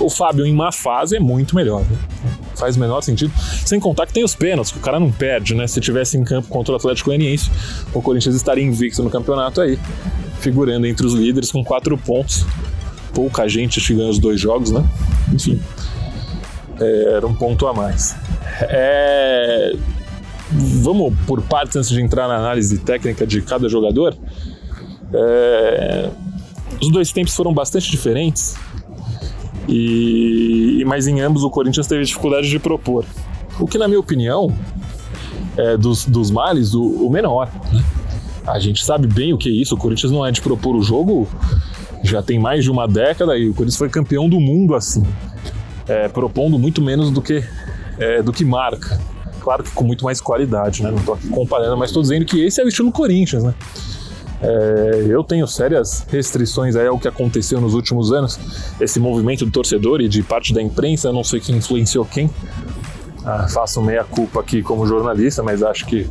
o 0.00 0.08
Fábio 0.08 0.46
em 0.46 0.52
má 0.52 0.72
fase 0.72 1.16
é 1.16 1.20
muito 1.20 1.54
melhor. 1.54 1.82
Né? 1.82 1.96
Faz 2.56 2.76
o 2.76 2.80
menor 2.80 3.00
sentido. 3.02 3.32
Sem 3.64 3.78
contar 3.78 4.06
que 4.06 4.12
tem 4.12 4.24
os 4.24 4.34
pênaltis, 4.34 4.72
que 4.72 4.78
o 4.78 4.80
cara 4.80 4.98
não 4.98 5.10
perde, 5.10 5.54
né? 5.54 5.66
Se 5.66 5.80
tivesse 5.80 6.16
em 6.16 6.24
campo 6.24 6.48
contra 6.48 6.72
o 6.72 6.76
Atlético 6.76 7.10
Goianiense, 7.10 7.50
o 7.92 8.00
Corinthians 8.00 8.34
estaria 8.34 8.64
invicto 8.64 9.02
no 9.02 9.10
campeonato 9.10 9.60
aí, 9.60 9.78
figurando 10.40 10.86
entre 10.86 11.06
os 11.06 11.14
líderes 11.14 11.50
com 11.50 11.64
quatro 11.64 11.96
pontos. 11.98 12.46
Pouca 13.14 13.48
gente 13.48 13.80
chegando 13.80 14.10
os 14.10 14.18
dois 14.18 14.40
jogos, 14.40 14.70
né? 14.70 14.84
Enfim, 15.32 15.60
é, 16.80 17.14
era 17.16 17.26
um 17.26 17.34
ponto 17.34 17.66
a 17.66 17.72
mais. 17.72 18.16
É, 18.62 19.76
vamos 20.50 21.14
por 21.26 21.40
partes 21.42 21.76
antes 21.76 21.90
de 21.90 22.00
entrar 22.00 22.28
na 22.28 22.36
análise 22.36 22.78
técnica 22.78 23.26
de 23.26 23.40
cada 23.42 23.68
jogador. 23.68 24.16
É, 25.12 26.10
os 26.80 26.90
dois 26.90 27.12
tempos 27.12 27.34
foram 27.34 27.54
bastante 27.54 27.90
diferentes, 27.90 28.56
e 29.68 30.82
mas 30.86 31.06
em 31.06 31.20
ambos 31.20 31.44
o 31.44 31.50
Corinthians 31.50 31.86
teve 31.86 32.04
dificuldade 32.04 32.48
de 32.48 32.58
propor. 32.58 33.04
O 33.58 33.66
que, 33.66 33.78
na 33.78 33.86
minha 33.86 34.00
opinião, 34.00 34.54
é 35.56 35.76
dos, 35.76 36.04
dos 36.04 36.30
males 36.30 36.74
o, 36.74 36.82
o 36.82 37.10
menor. 37.10 37.48
Né? 37.72 37.84
A 38.46 38.58
gente 38.58 38.84
sabe 38.84 39.06
bem 39.06 39.32
o 39.32 39.38
que 39.38 39.48
é 39.48 39.52
isso. 39.52 39.74
O 39.74 39.78
Corinthians 39.78 40.12
não 40.12 40.26
é 40.26 40.30
de 40.30 40.40
propor 40.40 40.74
o 40.74 40.82
jogo 40.82 41.28
já 42.04 42.22
tem 42.22 42.38
mais 42.38 42.64
de 42.64 42.70
uma 42.70 42.86
década 42.86 43.36
e 43.36 43.48
o 43.48 43.54
Corinthians 43.54 43.76
foi 43.76 43.88
campeão 43.88 44.28
do 44.28 44.38
mundo 44.38 44.74
assim, 44.74 45.02
é, 45.88 46.08
propondo 46.08 46.58
muito 46.58 46.82
menos 46.82 47.10
do 47.10 47.20
que, 47.20 47.42
é, 47.98 48.22
do 48.22 48.32
que 48.32 48.44
marca. 48.44 49.00
Claro 49.40 49.62
que 49.62 49.70
com 49.70 49.84
muito 49.84 50.04
mais 50.04 50.20
qualidade, 50.20 50.82
né? 50.82 50.90
Não 50.90 50.98
estou 50.98 51.14
aqui 51.14 51.28
comparando, 51.28 51.76
mas 51.76 51.90
estou 51.90 52.02
dizendo 52.02 52.24
que 52.24 52.42
esse 52.44 52.60
é 52.60 52.64
o 52.64 52.68
estilo 52.68 52.90
Corinthians, 52.90 53.44
né? 53.44 53.54
É, 54.42 55.06
eu 55.08 55.22
tenho 55.24 55.46
sérias 55.46 56.06
restrições 56.10 56.76
aí 56.76 56.86
ao 56.86 56.98
que 56.98 57.08
aconteceu 57.08 57.60
nos 57.60 57.74
últimos 57.74 58.12
anos. 58.12 58.38
Esse 58.80 59.00
movimento 59.00 59.44
do 59.44 59.50
torcedor 59.50 60.00
e 60.00 60.08
de 60.08 60.22
parte 60.22 60.52
da 60.52 60.62
imprensa, 60.62 61.08
eu 61.08 61.12
não 61.12 61.24
sei 61.24 61.40
quem 61.40 61.56
influenciou 61.56 62.04
quem. 62.04 62.30
Ah, 63.24 63.48
faço 63.48 63.80
meia 63.80 64.04
culpa 64.04 64.40
aqui 64.40 64.62
como 64.62 64.86
jornalista, 64.86 65.42
mas 65.42 65.62
acho 65.62 65.86
que 65.86 66.06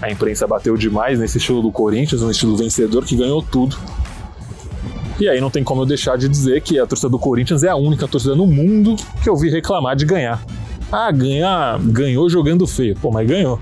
a 0.00 0.10
imprensa 0.10 0.46
bateu 0.46 0.76
demais 0.76 1.18
nesse 1.18 1.38
estilo 1.38 1.62
do 1.62 1.72
Corinthians, 1.72 2.22
um 2.22 2.30
estilo 2.30 2.56
vencedor 2.56 3.04
que 3.04 3.16
ganhou 3.16 3.42
tudo. 3.42 3.76
E 5.18 5.28
aí 5.28 5.40
não 5.40 5.48
tem 5.48 5.62
como 5.62 5.82
eu 5.82 5.86
deixar 5.86 6.18
de 6.18 6.28
dizer 6.28 6.60
que 6.60 6.78
a 6.78 6.86
torcida 6.86 7.08
do 7.08 7.18
Corinthians 7.18 7.62
é 7.62 7.68
a 7.68 7.76
única 7.76 8.08
torcida 8.08 8.34
no 8.34 8.46
mundo 8.46 8.96
que 9.22 9.28
eu 9.28 9.36
vi 9.36 9.48
reclamar 9.48 9.94
de 9.94 10.04
ganhar. 10.04 10.44
Ah, 10.90 11.10
ganhar, 11.12 11.78
ganhou 11.78 12.28
jogando 12.28 12.66
feio. 12.66 12.96
Pô, 13.00 13.12
mas 13.12 13.26
ganhou. 13.26 13.60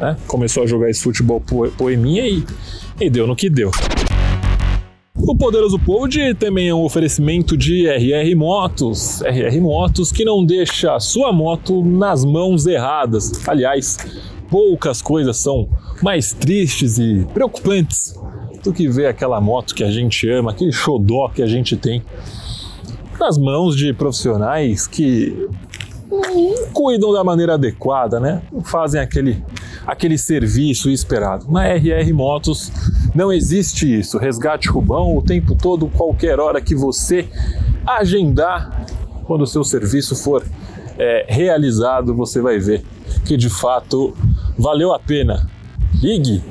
Né? 0.00 0.16
Começou 0.26 0.62
a 0.62 0.66
jogar 0.66 0.88
esse 0.88 1.02
futebol 1.02 1.42
poeminha 1.76 2.26
e, 2.26 2.42
e 2.98 3.10
deu 3.10 3.26
no 3.26 3.36
que 3.36 3.50
deu. 3.50 3.70
O 5.14 5.36
Poderoso 5.36 5.78
Pod 5.78 6.34
também 6.34 6.68
é 6.68 6.74
um 6.74 6.82
oferecimento 6.82 7.56
de 7.56 7.86
RR 7.86 8.34
Motos. 8.34 9.20
RR 9.22 9.60
Motos 9.60 10.10
que 10.10 10.24
não 10.24 10.44
deixa 10.44 10.94
a 10.94 11.00
sua 11.00 11.32
moto 11.32 11.84
nas 11.84 12.24
mãos 12.24 12.66
erradas. 12.66 13.46
Aliás, 13.46 13.98
poucas 14.50 15.02
coisas 15.02 15.36
são 15.36 15.68
mais 16.02 16.32
tristes 16.32 16.98
e 16.98 17.26
preocupantes 17.32 18.14
do 18.64 18.72
que 18.72 18.88
ver 18.88 19.06
aquela 19.06 19.40
moto 19.40 19.74
que 19.74 19.84
a 19.84 19.90
gente 19.90 20.28
ama, 20.28 20.50
aquele 20.50 20.72
xodó 20.72 21.28
que 21.28 21.42
a 21.42 21.46
gente 21.46 21.76
tem 21.76 22.02
nas 23.20 23.38
mãos 23.38 23.76
de 23.76 23.92
profissionais 23.92 24.86
que 24.86 25.48
cuidam 26.72 27.12
da 27.12 27.22
maneira 27.22 27.54
adequada, 27.54 28.18
né? 28.18 28.42
Fazem 28.64 29.00
aquele, 29.00 29.42
aquele 29.86 30.16
serviço 30.16 30.90
esperado. 30.90 31.50
Na 31.50 31.66
RR 31.66 32.12
Motos 32.12 32.72
não 33.14 33.32
existe 33.32 33.98
isso. 34.00 34.18
Resgate 34.18 34.68
Rubão 34.68 35.16
o 35.16 35.22
tempo 35.22 35.54
todo, 35.54 35.86
qualquer 35.88 36.40
hora 36.40 36.60
que 36.60 36.74
você 36.74 37.28
agendar, 37.86 38.86
quando 39.24 39.42
o 39.42 39.46
seu 39.46 39.64
serviço 39.64 40.16
for 40.16 40.44
é, 40.98 41.26
realizado, 41.28 42.14
você 42.14 42.40
vai 42.40 42.58
ver 42.58 42.84
que 43.24 43.36
de 43.36 43.50
fato 43.50 44.14
valeu 44.58 44.92
a 44.92 44.98
pena. 44.98 45.48
Ligue 46.00 46.42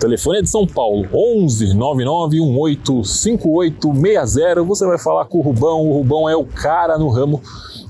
telefone 0.00 0.38
é 0.38 0.42
de 0.42 0.48
São 0.48 0.66
Paulo, 0.66 1.06
11 1.12 1.74
9918 1.74 3.04
5860. 3.04 4.62
Você 4.62 4.86
vai 4.86 4.98
falar 4.98 5.26
com 5.26 5.38
o 5.38 5.42
Rubão. 5.42 5.86
O 5.86 5.98
Rubão 5.98 6.28
é 6.28 6.34
o 6.34 6.44
cara 6.44 6.98
no 6.98 7.08
ramo 7.10 7.40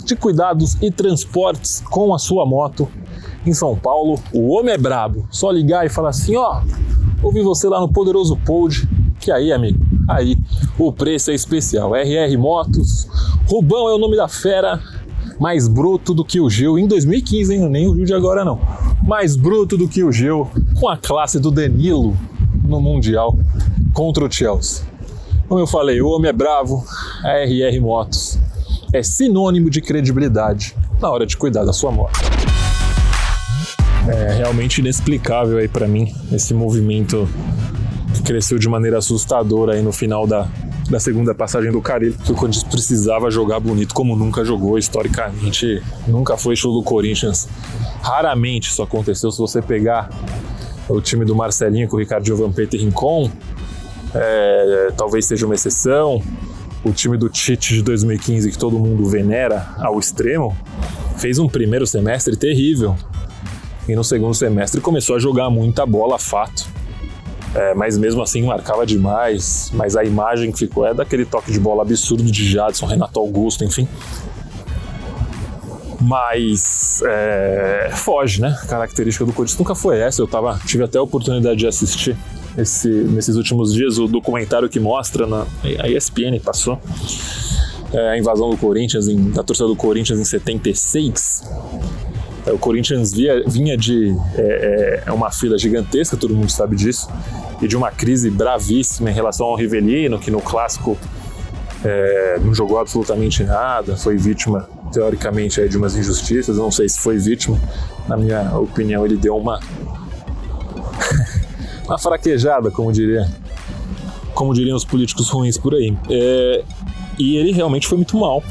de 0.05 0.17
cuidados 0.17 0.77
e 0.83 0.91
transportes 0.91 1.83
com 1.89 2.13
a 2.13 2.19
sua 2.19 2.45
moto 2.45 2.89
em 3.47 3.55
São 3.55 3.77
Paulo. 3.77 4.19
O 4.35 4.51
homem 4.51 4.75
é 4.75 4.79
brabo. 4.79 5.27
Só 5.31 5.51
ligar 5.51 5.87
e 5.87 5.89
falar 5.89 6.11
assim: 6.11 6.37
ó, 6.37 6.61
ouvi 7.23 7.43
você 7.43 7.69
lá 7.69 7.81
no 7.81 7.91
Poderoso 7.91 8.37
Pod. 8.45 8.89
Que 9.21 9.31
aí, 9.31 9.53
amigo, 9.53 9.79
aí 10.09 10.37
o 10.79 10.93
preço 10.93 11.31
é 11.31 11.35
especial. 11.35 11.95
RR 11.95 12.37
Motos. 12.37 13.07
Rubão 13.49 13.89
é 13.89 13.95
o 13.95 13.99
nome 13.99 14.17
da 14.17 14.27
fera 14.27 14.81
mais 15.39 15.69
bruto 15.69 16.13
do 16.13 16.25
que 16.25 16.41
o 16.41 16.51
Gil 16.51 16.79
em 16.79 16.87
2015, 16.89 17.55
hein? 17.55 17.69
Nem 17.69 17.89
o 17.89 17.95
Gil 17.95 18.05
de 18.05 18.15
agora 18.15 18.45
não 18.45 18.59
mais 19.03 19.37
bruto 19.37 19.77
do 19.77 19.89
que 19.89 20.05
o 20.05 20.13
Gil, 20.13 20.49
com 20.81 20.89
a 20.89 20.97
classe 20.97 21.39
do 21.39 21.51
Danilo 21.51 22.17
no 22.65 22.81
Mundial 22.81 23.39
contra 23.93 24.25
o 24.25 24.33
Chelsea. 24.33 24.83
Como 25.47 25.61
eu 25.61 25.67
falei, 25.67 26.01
o 26.01 26.09
homem 26.09 26.31
é 26.31 26.33
bravo, 26.33 26.83
a 27.23 27.33
RR 27.45 27.79
Motos 27.81 28.39
é 28.91 29.03
sinônimo 29.03 29.69
de 29.69 29.83
credibilidade 29.83 30.75
na 30.99 31.11
hora 31.11 31.27
de 31.27 31.37
cuidar 31.37 31.67
da 31.67 31.73
sua 31.75 31.93
moto. 31.93 32.19
É 34.09 34.33
realmente 34.39 34.81
inexplicável 34.81 35.59
aí 35.59 35.69
para 35.69 35.87
mim 35.87 36.15
esse 36.33 36.55
movimento 36.55 37.29
que 38.15 38.23
cresceu 38.23 38.59
de 38.59 38.67
maneira 38.67 38.99
assustadora 38.99 39.75
aí 39.75 39.83
no 39.83 39.93
final 39.93 40.27
da, 40.27 40.49
da 40.89 40.99
segunda 40.99 41.35
passagem 41.35 41.71
do 41.71 41.83
Carilho, 41.83 42.15
que 42.15 42.33
o 42.33 42.35
Corinthians 42.35 42.65
precisava 42.65 43.31
jogar 43.31 43.61
bonito 43.61 43.95
como 43.95 44.17
nunca 44.17 44.47
jogou 44.47 44.79
historicamente, 44.79 45.83
nunca 46.09 46.39
foi 46.39 46.57
show 46.57 46.73
do 46.73 46.83
Corinthians. 46.83 47.47
Raramente 48.01 48.71
isso 48.71 48.83
aconteceu 48.83 49.31
se 49.31 49.39
você 49.39 49.61
pegar 49.61 50.09
o 50.91 51.01
time 51.01 51.25
do 51.25 51.35
Marcelinho 51.35 51.89
com 51.89 51.97
o 51.97 51.99
Ricardo 51.99 52.37
Vampeta 52.37 52.77
e 52.77 52.81
Rincon, 52.81 53.31
é, 54.15 54.89
talvez 54.97 55.27
seja 55.27 55.47
uma 55.47 55.55
exceção. 55.55 56.23
O 56.83 56.93
time 56.93 57.19
do 57.19 57.29
Tite 57.29 57.75
de 57.75 57.83
2015, 57.83 58.51
que 58.51 58.59
todo 58.59 58.79
mundo 58.79 59.05
venera 59.05 59.75
ao 59.79 59.99
extremo, 59.99 60.57
fez 61.19 61.39
um 61.39 61.47
primeiro 61.47 61.87
semestre 61.87 62.37
terrível. 62.37 62.97
E 63.89 63.95
no 63.95 64.03
segundo 64.03 64.35
semestre 64.35 64.81
começou 64.81 65.17
a 65.17 65.19
jogar 65.19 65.51
muita 65.51 65.85
bola, 65.85 66.19
fato. 66.19 66.67
É, 67.55 67.75
mas 67.75 67.99
mesmo 67.99 68.23
assim 68.23 68.43
marcava 68.43 68.87
demais. 68.87 69.71
Mas 69.75 69.97
a 69.97 70.05
imagem 70.05 70.53
que 70.53 70.59
ficou 70.59 70.87
é 70.87 70.95
daquele 70.95 71.27
toque 71.27 71.53
de 71.53 71.61
bola 71.61 71.83
absurdo 71.83 72.25
de 72.25 72.49
Jadson, 72.49 72.87
Renato 72.87 73.19
Augusto, 73.19 73.65
enfim. 73.65 73.87
Mas 76.01 77.03
é, 77.05 77.91
foge, 77.93 78.41
né? 78.41 78.57
A 78.63 78.67
característica 78.67 79.25
do 79.25 79.33
Corinthians 79.33 79.59
nunca 79.59 79.75
foi 79.75 79.99
essa. 79.99 80.23
Eu 80.23 80.27
tava, 80.27 80.59
tive 80.67 80.83
até 80.83 80.99
a 80.99 81.03
oportunidade 81.03 81.59
de 81.59 81.67
assistir 81.67 82.17
esse, 82.57 82.89
nesses 82.89 83.37
últimos 83.37 83.73
dias 83.73 83.99
o 83.99 84.09
documentário 84.09 84.69
que 84.69 84.81
mostra 84.81 85.27
na 85.27 85.47
a 85.79 85.89
ESPN 85.89 86.41
passou 86.43 86.81
é, 87.93 88.11
a 88.11 88.19
invasão 88.19 88.51
do 88.51 88.57
Corinthians, 88.57 89.09
em, 89.09 89.31
da 89.31 89.43
torcida 89.43 89.69
do 89.69 89.77
Corinthians 89.77 90.19
em 90.19 90.25
76 90.25 91.45
é, 92.47 92.53
o 92.53 92.59
Corinthians 92.59 93.13
via, 93.13 93.43
vinha 93.47 93.77
de 93.77 94.17
é, 94.35 95.03
é, 95.07 95.13
uma 95.13 95.31
fila 95.31 95.59
gigantesca, 95.59 96.17
todo 96.17 96.35
mundo 96.35 96.51
sabe 96.51 96.77
disso, 96.77 97.09
e 97.61 97.69
de 97.69 97.77
uma 97.77 97.91
crise 97.91 98.31
bravíssima 98.31 99.11
em 99.11 99.15
relação 99.15 99.47
ao 99.47 99.57
Rivelino, 99.57 100.19
que 100.19 100.31
no 100.31 100.41
clássico 100.41 100.97
é, 101.85 102.39
não 102.43 102.55
jogou 102.55 102.79
absolutamente 102.79 103.43
nada, 103.45 103.97
foi 103.97 104.17
vítima, 104.17 104.69
teoricamente, 104.93 105.67
de 105.69 105.77
umas 105.77 105.97
injustiças. 105.97 106.57
Não 106.57 106.71
sei 106.71 106.89
se 106.89 106.99
foi 106.99 107.19
vítima, 107.19 107.59
na 108.09 108.17
minha 108.17 108.59
opinião, 108.59 109.05
ele 109.05 109.17
deu 109.17 109.37
uma, 109.37 109.61
uma 111.87 111.99
fraquejada, 111.99 112.71
como 112.71 112.93
diria, 112.93 113.27
como 114.35 114.55
diriam 114.55 114.77
os 114.77 114.85
políticos 114.85 115.29
ruins 115.29 115.57
por 115.57 115.75
aí. 115.75 115.97
É, 116.09 116.65
e 117.19 117.37
ele 117.37 117.53
realmente 117.53 117.87
foi 117.87 117.97
muito 117.97 118.17
mal 118.17 118.43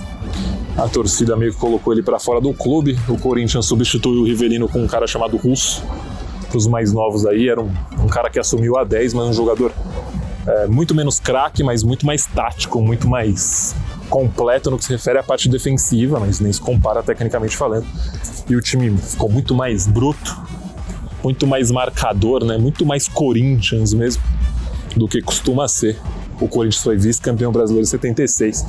a 0.77 0.88
torcida 0.88 1.36
meio 1.36 1.53
que 1.53 1.59
colocou 1.59 1.91
ele 1.91 2.01
para 2.01 2.19
fora 2.19 2.39
do 2.39 2.53
clube. 2.53 2.98
O 3.07 3.17
Corinthians 3.17 3.65
substituiu 3.65 4.21
o 4.21 4.25
Rivelino 4.25 4.67
com 4.67 4.81
um 4.81 4.88
cara 4.88 5.05
chamado 5.05 5.36
Russo. 5.38 5.83
Para 6.48 6.57
os 6.57 6.65
mais 6.65 6.91
novos 6.91 7.25
aí, 7.25 7.48
era 7.48 7.62
um, 7.62 7.71
um, 8.00 8.07
cara 8.07 8.29
que 8.29 8.39
assumiu 8.39 8.77
a 8.77 8.83
10, 8.83 9.13
mas 9.13 9.27
um 9.27 9.33
jogador 9.33 9.71
é, 10.48 10.67
muito 10.67 10.96
menos 10.96 11.19
craque, 11.19 11.63
mas 11.63 11.84
muito 11.84 12.05
mais 12.05 12.25
tático, 12.25 12.81
muito 12.81 13.08
mais 13.08 13.75
completo 14.10 14.72
no 14.72 14.77
que 14.77 14.86
se 14.86 14.91
refere 14.91 15.19
à 15.19 15.24
parte 15.24 15.48
defensiva, 15.48 16.19
mas 16.19 16.39
nem 16.39 16.51
se 16.51 16.62
compara 16.62 17.03
tecnicamente 17.03 17.55
falando. 17.55 17.86
E 18.50 18.55
o 18.55 18.62
time 18.62 18.98
ficou 18.98 19.29
muito 19.29 19.53
mais 19.53 19.86
bruto, 19.86 20.38
muito 21.24 21.46
mais 21.46 21.69
marcador, 21.69 22.43
né? 22.43 22.58
muito 22.58 22.86
mais 22.86 23.08
Corinthians 23.08 23.93
mesmo, 23.93 24.24
do 24.96 25.08
que 25.08 25.22
costuma 25.22 25.67
ser. 25.67 26.00
O 26.41 26.48
Corinthians 26.48 26.84
foi 26.84 26.98
vice-campeão 26.98 27.51
brasileiro 27.51 27.84
em 27.84 27.89
76 27.89 28.65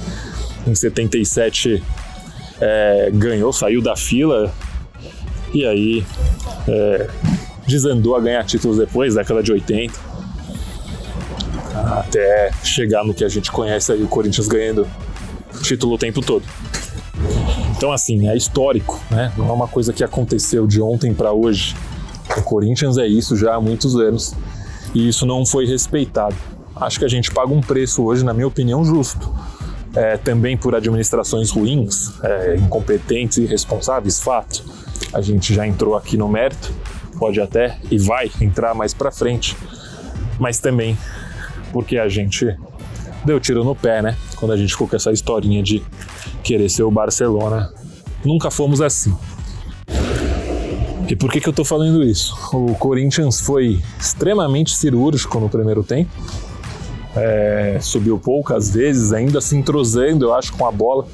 em 0.66 0.74
77 0.74 1.82
é, 2.60 3.10
ganhou, 3.12 3.52
saiu 3.52 3.80
da 3.80 3.96
fila 3.96 4.52
e 5.54 5.64
aí 5.64 6.04
é, 6.68 7.08
desandou 7.66 8.16
a 8.16 8.20
ganhar 8.20 8.44
títulos 8.44 8.76
depois, 8.76 9.14
década 9.14 9.42
de 9.42 9.52
80, 9.52 9.98
até 12.10 12.50
chegar 12.64 13.04
no 13.04 13.14
que 13.14 13.24
a 13.24 13.28
gente 13.28 13.52
conhece 13.52 13.92
aí, 13.92 14.02
o 14.02 14.08
Corinthians 14.08 14.48
ganhando 14.48 14.86
título 15.62 15.94
o 15.94 15.98
tempo 15.98 16.20
todo. 16.20 16.44
Então, 17.76 17.92
assim, 17.92 18.28
é 18.28 18.36
histórico, 18.36 19.00
né? 19.10 19.32
Não 19.36 19.48
é 19.48 19.52
uma 19.52 19.68
coisa 19.68 19.92
que 19.92 20.02
aconteceu 20.02 20.66
de 20.66 20.82
ontem 20.82 21.14
para 21.14 21.32
hoje. 21.32 21.76
O 22.36 22.42
Corinthians 22.42 22.98
é 22.98 23.06
isso 23.06 23.36
já 23.36 23.54
há 23.54 23.60
muitos 23.60 23.96
anos 23.96 24.34
e 24.94 25.08
isso 25.08 25.24
não 25.24 25.46
foi 25.46 25.66
respeitado. 25.66 26.36
Acho 26.76 26.98
que 26.98 27.04
a 27.04 27.08
gente 27.08 27.30
paga 27.30 27.52
um 27.52 27.60
preço 27.60 28.02
hoje, 28.02 28.24
na 28.24 28.34
minha 28.34 28.46
opinião, 28.46 28.84
justo 28.84 29.32
é, 29.94 30.16
também 30.16 30.56
por 30.56 30.74
administrações 30.74 31.50
ruins, 31.50 32.12
é, 32.22 32.56
incompetentes 32.56 33.38
e 33.38 33.42
irresponsáveis, 33.42 34.20
fato. 34.20 34.64
A 35.12 35.20
gente 35.20 35.54
já 35.54 35.66
entrou 35.66 35.96
aqui 35.96 36.16
no 36.16 36.28
mérito, 36.28 36.72
pode 37.18 37.40
até 37.40 37.78
e 37.90 37.98
vai 37.98 38.30
entrar 38.40 38.74
mais 38.74 38.94
para 38.94 39.10
frente, 39.10 39.56
mas 40.38 40.58
também 40.58 40.96
porque 41.72 41.98
a 41.98 42.08
gente 42.08 42.56
deu 43.24 43.38
tiro 43.40 43.64
no 43.64 43.74
pé, 43.74 44.02
né? 44.02 44.16
Quando 44.36 44.52
a 44.52 44.56
gente 44.56 44.72
ficou 44.72 44.88
com 44.88 44.96
essa 44.96 45.12
historinha 45.12 45.62
de 45.62 45.82
querer 46.42 46.68
ser 46.68 46.82
o 46.82 46.90
Barcelona. 46.90 47.72
Nunca 48.24 48.50
fomos 48.50 48.80
assim. 48.80 49.14
E 51.08 51.16
por 51.16 51.30
que, 51.30 51.40
que 51.40 51.48
eu 51.48 51.52
tô 51.52 51.64
falando 51.64 52.04
isso? 52.04 52.34
O 52.52 52.74
Corinthians 52.76 53.40
foi 53.40 53.80
extremamente 53.98 54.76
cirúrgico 54.76 55.40
no 55.40 55.48
primeiro 55.48 55.82
tempo. 55.82 56.10
É, 57.16 57.78
subiu 57.80 58.16
poucas 58.16 58.70
vezes, 58.70 59.12
ainda 59.12 59.40
se 59.40 59.56
entrosando, 59.56 60.26
eu 60.26 60.34
acho, 60.34 60.52
com 60.52 60.64
a 60.66 60.70
bola. 60.70 61.06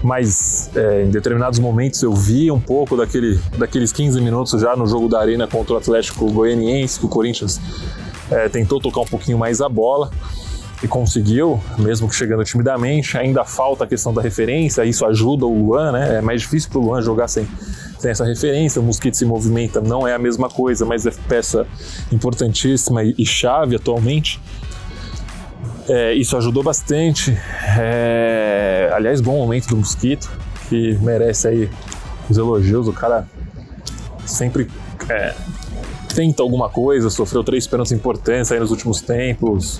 Mas 0.00 0.70
é, 0.76 1.02
em 1.04 1.10
determinados 1.10 1.58
momentos 1.58 2.02
eu 2.02 2.12
vi 2.12 2.50
um 2.50 2.60
pouco 2.60 2.96
daquele, 2.96 3.40
daqueles 3.58 3.92
15 3.92 4.20
minutos 4.20 4.60
já 4.60 4.76
no 4.76 4.86
jogo 4.86 5.08
da 5.08 5.20
Arena 5.20 5.46
contra 5.46 5.74
o 5.74 5.76
Atlético 5.76 6.30
Goianiense, 6.30 7.00
que 7.00 7.06
o 7.06 7.08
Corinthians 7.08 7.60
é, 8.32 8.48
tentou 8.48 8.80
tocar 8.80 9.00
um 9.00 9.06
pouquinho 9.06 9.38
mais 9.38 9.60
a 9.60 9.68
bola 9.68 10.10
e 10.82 10.88
conseguiu, 10.88 11.60
mesmo 11.78 12.08
que 12.08 12.14
chegando 12.14 12.42
timidamente. 12.44 13.16
Ainda 13.16 13.44
falta 13.44 13.84
a 13.84 13.86
questão 13.86 14.12
da 14.12 14.20
referência, 14.20 14.84
isso 14.84 15.06
ajuda 15.06 15.46
o 15.46 15.66
Luan, 15.66 15.92
né? 15.92 16.16
É 16.16 16.20
mais 16.20 16.42
difícil 16.42 16.70
para 16.70 16.78
o 16.80 16.82
Luan 16.82 17.00
jogar 17.00 17.28
sem, 17.28 17.46
sem 17.98 18.10
essa 18.10 18.24
referência. 18.24 18.80
O 18.80 18.84
Mosquito 18.84 19.16
se 19.16 19.24
movimenta, 19.24 19.80
não 19.80 20.06
é 20.06 20.14
a 20.14 20.18
mesma 20.18 20.48
coisa, 20.48 20.84
mas 20.84 21.06
é 21.06 21.12
peça 21.28 21.66
importantíssima 22.10 23.04
e, 23.04 23.14
e 23.16 23.24
chave 23.24 23.76
atualmente. 23.76 24.40
É, 25.88 26.14
isso 26.14 26.36
ajudou 26.36 26.62
bastante. 26.62 27.36
É, 27.78 28.90
aliás, 28.92 29.20
bom 29.20 29.36
momento 29.36 29.68
do 29.68 29.76
Mosquito, 29.76 30.30
que 30.68 30.96
merece 31.00 31.48
aí 31.48 31.70
os 32.28 32.36
elogios. 32.36 32.88
O 32.88 32.92
cara 32.92 33.26
sempre 34.26 34.68
é, 35.08 35.34
tenta 36.14 36.42
alguma 36.42 36.68
coisa, 36.68 37.10
sofreu 37.10 37.42
três 37.42 37.66
pênaltis 37.66 37.92
importantes 37.92 38.50
aí 38.52 38.60
nos 38.60 38.70
últimos 38.70 39.00
tempos, 39.00 39.78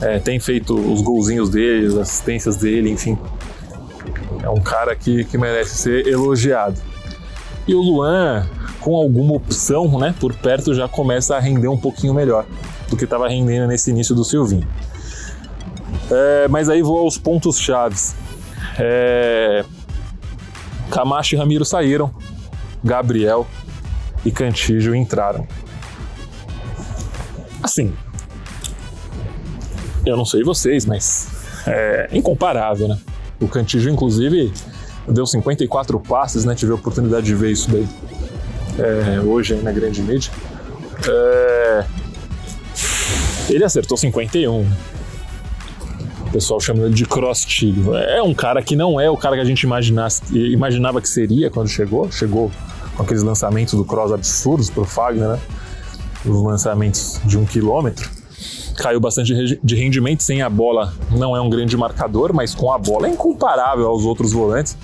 é, 0.00 0.18
tem 0.18 0.38
feito 0.38 0.74
os 0.74 1.00
golzinhos 1.00 1.48
dele, 1.48 1.86
as 1.86 1.94
assistências 1.94 2.56
dele, 2.56 2.90
enfim. 2.90 3.18
É 4.42 4.48
um 4.48 4.60
cara 4.60 4.94
que, 4.94 5.24
que 5.24 5.36
merece 5.36 5.76
ser 5.76 6.06
elogiado. 6.06 6.80
E 7.66 7.74
o 7.74 7.80
Luan, 7.80 8.48
com 8.80 8.96
alguma 8.96 9.34
opção 9.34 9.98
né, 9.98 10.14
por 10.18 10.34
perto, 10.34 10.74
já 10.74 10.88
começa 10.88 11.36
a 11.36 11.40
render 11.40 11.68
um 11.68 11.76
pouquinho 11.76 12.14
melhor 12.14 12.46
do 12.88 12.96
que 12.96 13.04
estava 13.04 13.28
rendendo 13.28 13.66
nesse 13.66 13.90
início 13.90 14.14
do 14.14 14.24
Silvinho. 14.24 14.66
É, 16.10 16.48
mas 16.48 16.68
aí 16.68 16.80
vou 16.80 16.98
aos 16.98 17.18
pontos 17.18 17.58
chaves. 17.58 18.14
É, 18.78 19.64
Camacho 20.90 21.34
e 21.34 21.38
Ramiro 21.38 21.64
saíram, 21.64 22.10
Gabriel 22.82 23.46
e 24.24 24.30
Cantígio 24.30 24.94
entraram. 24.94 25.46
Assim, 27.68 27.92
eu 30.06 30.16
não 30.16 30.24
sei 30.24 30.42
vocês, 30.42 30.86
mas 30.86 31.28
é 31.66 32.08
incomparável, 32.12 32.88
né? 32.88 32.98
O 33.38 33.46
Cantígio, 33.46 33.92
inclusive, 33.92 34.50
deu 35.06 35.26
54 35.26 36.00
passes, 36.00 36.46
né? 36.46 36.54
Tive 36.54 36.72
a 36.72 36.76
oportunidade 36.76 37.26
de 37.26 37.34
ver 37.34 37.52
isso 37.52 37.70
daí 37.70 37.86
é, 38.78 39.20
hoje 39.20 39.52
aí 39.52 39.62
na 39.62 39.70
grande 39.70 40.00
mídia. 40.00 40.32
É, 41.06 41.84
ele 43.50 43.62
acertou 43.62 43.98
51. 43.98 44.60
O 44.60 46.30
pessoal 46.32 46.60
chama 46.60 46.84
ele 46.84 46.94
de 46.94 47.04
cross 47.04 47.44
-tigo. 47.44 47.94
É 47.94 48.22
um 48.22 48.32
cara 48.32 48.62
que 48.62 48.74
não 48.74 48.98
é 48.98 49.10
o 49.10 49.16
cara 49.16 49.36
que 49.36 49.42
a 49.42 49.44
gente 49.44 49.62
imaginasse, 49.64 50.22
imaginava 50.34 51.02
que 51.02 51.08
seria 51.08 51.50
quando 51.50 51.68
chegou. 51.68 52.10
Chegou 52.10 52.50
com 52.96 53.02
aqueles 53.02 53.22
lançamentos 53.22 53.74
do 53.74 53.84
cross 53.84 54.10
absurdos 54.10 54.70
pro 54.70 54.86
Fagner, 54.86 55.28
né? 55.28 55.38
Os 56.28 56.42
lançamentos 56.42 57.20
de 57.24 57.38
um 57.38 57.44
quilômetro. 57.44 58.08
Caiu 58.76 59.00
bastante 59.00 59.58
de 59.62 59.74
rendimento 59.74 60.22
sem 60.22 60.42
a 60.42 60.48
bola, 60.48 60.94
não 61.10 61.36
é 61.36 61.40
um 61.40 61.50
grande 61.50 61.76
marcador, 61.76 62.32
mas 62.32 62.54
com 62.54 62.72
a 62.72 62.78
bola 62.78 63.08
é 63.08 63.10
incomparável 63.10 63.86
aos 63.88 64.04
outros 64.04 64.32
volantes. 64.32 64.76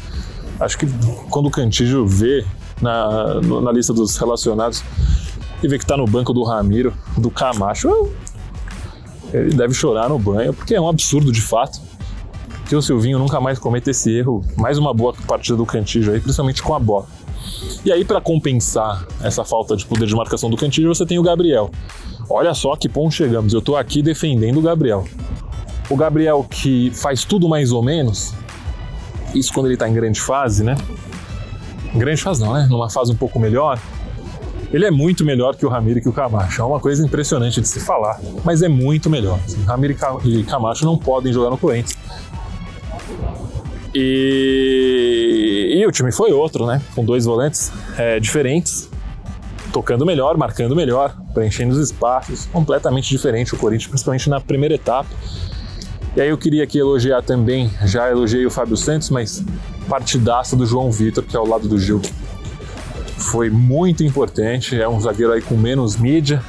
Acho 0.59 0.79
que 0.79 0.87
quando 1.31 1.47
o 1.47 1.51
Cantígio 1.51 2.07
vê 2.07 2.45
na, 2.81 3.41
na 3.41 3.71
lista 3.71 3.93
dos 3.93 4.17
relacionados 4.17 4.83
e 5.63 5.69
vê 5.69 5.79
que 5.79 5.85
está 5.85 5.97
no 5.97 6.07
banco 6.07 6.33
do 6.33 6.43
Ramiro, 6.43 6.93
do 7.17 7.31
Camacho, 7.31 8.11
ele 9.33 9.55
deve 9.55 9.75
chorar 9.75 10.09
no 10.09 10.19
banho, 10.19 10.53
porque 10.53 10.75
é 10.75 10.81
um 10.81 10.89
absurdo 10.89 11.31
de 11.31 11.41
fato 11.41 11.81
que 12.67 12.75
o 12.75 12.83
Silvinho 12.83 13.19
nunca 13.19 13.41
mais 13.41 13.59
cometa 13.59 13.91
esse 13.91 14.11
erro. 14.11 14.45
Mais 14.57 14.79
uma 14.79 14.95
boa 14.95 15.15
partida 15.27 15.57
do 15.57 15.67
Cantígio 15.67 16.13
aí, 16.13 16.21
principalmente 16.21 16.63
com 16.63 16.75
a 16.75 16.79
bola. 16.79 17.07
E 17.85 17.93
aí, 17.93 18.05
para 18.05 18.21
compensar 18.21 19.07
essa 19.23 19.45
falta 19.45 19.77
de 19.77 19.85
poder 19.85 20.07
de 20.07 20.15
marcação 20.15 20.49
do 20.49 20.57
Cantillo, 20.57 20.95
você 20.95 21.05
tem 21.05 21.19
o 21.19 21.23
Gabriel. 21.23 21.71
Olha 22.29 22.55
só 22.55 22.77
que 22.77 22.89
ponto 22.89 23.15
chegamos. 23.15 23.53
Eu 23.53 23.61
tô 23.61 23.77
aqui 23.77 24.03
defendendo 24.03 24.59
o 24.59 24.63
Gabriel. 24.63 25.05
O 25.91 25.97
Gabriel 25.97 26.47
que 26.49 26.91
faz 26.93 27.25
tudo 27.25 27.49
mais 27.49 27.71
ou 27.73 27.83
menos, 27.83 28.33
isso 29.35 29.53
quando 29.53 29.67
ele 29.67 29.77
tá 29.77 29.89
em 29.89 29.93
grande 29.93 30.21
fase, 30.21 30.65
né? 30.65 30.77
Grande 31.95 32.23
fase 32.23 32.41
não, 32.41 32.55
né? 32.55 32.67
Numa 32.71 32.89
fase 32.89 33.13
um 33.13 33.17
pouco 33.17 33.39
melhor. 33.39 33.79
Ele 34.73 34.85
é 34.85 34.91
muito 34.91 35.25
melhor 35.25 35.55
que 35.55 35.65
o 35.65 35.69
Ramiro 35.69 35.99
e 35.99 36.03
que 36.03 36.09
o 36.09 36.13
Camacho. 36.13 36.61
É 36.61 36.65
uma 36.65 36.81
coisa 36.81 37.05
impressionante 37.05 37.61
de 37.61 37.69
se 37.69 37.79
falar, 37.79 38.21
mas 38.43 38.63
é 38.63 38.69
muito 38.69 39.09
melhor. 39.09 39.39
Ramiro 39.67 39.95
e 40.25 40.43
Camacho 40.43 40.85
não 40.85 40.97
podem 40.99 41.33
jogar 41.33 41.51
no 41.51 41.59
Corinthians. 41.59 41.97
E, 43.95 45.77
e 45.77 45.87
o 45.87 45.93
time 45.93 46.11
foi 46.11 46.33
outro, 46.33 46.67
né? 46.67 46.83
Com 46.95 47.05
dois 47.05 47.25
volantes 47.25 47.71
é, 47.97 48.19
diferentes, 48.19 48.91
tocando 49.73 50.05
melhor, 50.05 50.37
marcando 50.37 50.75
melhor, 50.75 51.17
preenchendo 51.33 51.73
os 51.73 51.79
espaços, 51.79 52.47
completamente 52.47 53.09
diferente 53.09 53.55
o 53.55 53.57
Corinthians, 53.57 53.89
principalmente 53.89 54.29
na 54.29 54.41
primeira 54.41 54.75
etapa. 54.75 55.09
E 56.17 56.21
aí 56.21 56.29
eu 56.29 56.39
queria 56.39 56.65
aqui 56.65 56.79
elogiar 56.79 57.23
também, 57.23 57.71
já 57.85 58.11
elogiei 58.11 58.45
o 58.47 58.51
Fábio 58.51 58.77
Santos, 58.77 59.11
mas 59.11 59.45
partidaça 59.89 60.57
do 60.57 60.67
João 60.67 60.91
Vitor, 60.91 61.25
que 61.25 61.37
é 61.37 61.39
ao 61.39 61.47
lado 61.47 61.69
do 61.69 61.79
Gil. 61.79 62.01
Foi 63.17 63.49
muito 63.51 64.03
importante, 64.03 64.81
é 64.81 64.89
um 64.89 65.01
zagueiro 65.01 65.33
aí 65.33 65.43
com 65.43 65.57
menos 65.57 65.97
mídia 65.97 66.43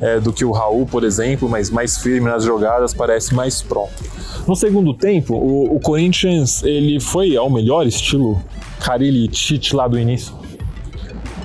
é, 0.00 0.18
do 0.18 0.32
que 0.32 0.44
o 0.44 0.50
Raul, 0.50 0.86
por 0.86 1.04
exemplo, 1.04 1.48
mas 1.48 1.70
mais 1.70 1.98
firme 1.98 2.28
nas 2.28 2.44
jogadas, 2.44 2.94
parece 2.94 3.34
mais 3.34 3.60
pronto. 3.60 3.92
No 4.46 4.56
segundo 4.56 4.94
tempo, 4.94 5.34
o, 5.34 5.76
o 5.76 5.80
Corinthians 5.80 6.62
ele 6.62 6.98
foi 6.98 7.36
ao 7.36 7.50
melhor 7.50 7.86
estilo 7.86 8.42
Carilli 8.80 9.26
e 9.26 9.28
Tite 9.28 9.76
lá 9.76 9.86
do 9.86 9.98
início. 9.98 10.34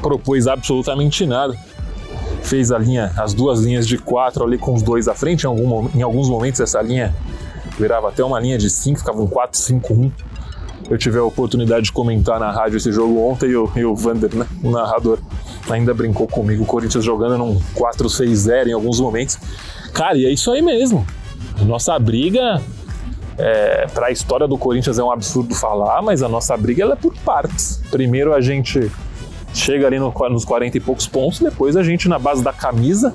Propôs 0.02 0.48
absolutamente 0.48 1.26
nada. 1.26 1.56
Fez 2.44 2.72
a 2.72 2.78
linha, 2.78 3.12
as 3.18 3.34
duas 3.34 3.60
linhas 3.60 3.88
de 3.88 3.98
quatro 3.98 4.44
ali 4.44 4.58
com 4.58 4.74
os 4.74 4.82
dois 4.82 5.08
à 5.08 5.15
frente. 5.15 5.44
Em, 5.44 5.48
algum, 5.48 5.89
em 5.94 6.02
alguns 6.02 6.30
momentos 6.30 6.62
essa 6.62 6.82
linha 6.82 7.13
virava 7.78 8.10
até 8.10 8.24
uma 8.24 8.39
linha 8.39 8.58
de 8.58 8.70
cinco, 8.70 9.00
ficava 9.00 9.22
um 9.22 9.28
4-5-1. 9.28 10.12
Eu 10.89 10.98
tive 10.98 11.17
a 11.17 11.24
oportunidade 11.24 11.86
de 11.86 11.91
comentar 11.91 12.39
na 12.39 12.52
rádio 12.52 12.78
esse 12.78 12.91
jogo 12.91 13.19
ontem 13.19 13.50
e 13.50 13.56
o, 13.56 13.71
e 13.76 13.86
o 13.86 13.95
Vander, 13.95 14.36
né, 14.36 14.45
o 14.63 14.69
narrador, 14.69 15.19
ainda 15.69 15.93
brincou 15.93 16.28
comigo. 16.28 16.63
O 16.63 16.65
Corinthians 16.65 17.04
jogando 17.04 17.38
num 17.38 17.60
4-6-0 17.76 18.67
em 18.67 18.74
alguns 18.74 19.00
momentos. 19.00 19.38
Cara, 19.93 20.17
e 20.17 20.26
é 20.26 20.30
isso 20.30 20.52
aí 20.52 20.62
mesmo. 20.62 21.06
Nossa 21.65 21.98
briga 21.98 22.62
é, 23.38 23.88
para 23.93 24.08
a 24.08 24.12
história 24.12 24.48
do 24.48 24.58
Corinthians 24.58 25.00
é 25.00 25.04
um 25.04 25.12
absurdo 25.12 25.56
falar, 25.56 26.02
mas 26.02 26.21
a 26.21 26.30
nossa 26.30 26.56
briga 26.56 26.84
ela 26.84 26.93
é 26.93 26.98
por 26.98 27.13
partes. 27.19 27.82
Primeiro 27.89 28.34
a 28.34 28.41
gente 28.41 28.91
chega 29.54 29.88
ali 29.88 30.00
no, 30.00 30.13
nos 30.30 30.45
40 30.45 30.78
e 30.78 30.80
poucos 30.80 31.08
pontos, 31.08 31.39
depois 31.39 31.76
a 31.76 31.84
gente, 31.84 32.08
na 32.08 32.19
base 32.19 32.43
da 32.43 32.54
camisa, 32.54 33.13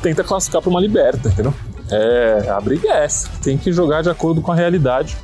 tenta 0.00 0.24
classificar 0.24 0.62
para 0.62 0.70
uma 0.70 0.80
liberta, 0.80 1.28
entendeu? 1.28 1.52
É, 1.90 2.48
a 2.50 2.60
briga 2.60 2.88
é 2.88 3.04
essa. 3.04 3.28
Tem 3.42 3.56
que 3.56 3.72
jogar 3.72 4.02
de 4.02 4.10
acordo 4.10 4.40
com 4.40 4.52
a 4.52 4.54
realidade. 4.54 5.16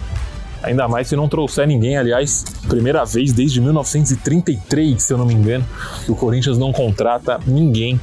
Ainda 0.64 0.88
mais 0.88 1.08
se 1.08 1.14
não 1.14 1.28
trouxer 1.28 1.66
ninguém, 1.66 1.98
aliás, 1.98 2.44
primeira 2.66 3.04
vez 3.04 3.32
desde 3.32 3.60
1933, 3.60 5.02
se 5.02 5.12
eu 5.12 5.18
não 5.18 5.26
me 5.26 5.34
engano, 5.34 5.64
que 6.04 6.10
o 6.10 6.16
Corinthians 6.16 6.56
não 6.56 6.72
contrata 6.72 7.38
ninguém 7.46 8.00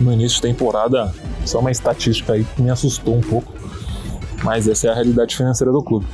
no 0.00 0.10
início 0.10 0.36
de 0.36 0.42
temporada. 0.42 1.12
Só 1.44 1.60
uma 1.60 1.70
estatística 1.70 2.32
aí 2.32 2.44
que 2.44 2.62
me 2.62 2.70
assustou 2.70 3.14
um 3.14 3.20
pouco. 3.20 3.52
Mas 4.42 4.66
essa 4.66 4.88
é 4.88 4.90
a 4.90 4.94
realidade 4.94 5.36
financeira 5.36 5.70
do 5.70 5.82
clube. 5.82 6.06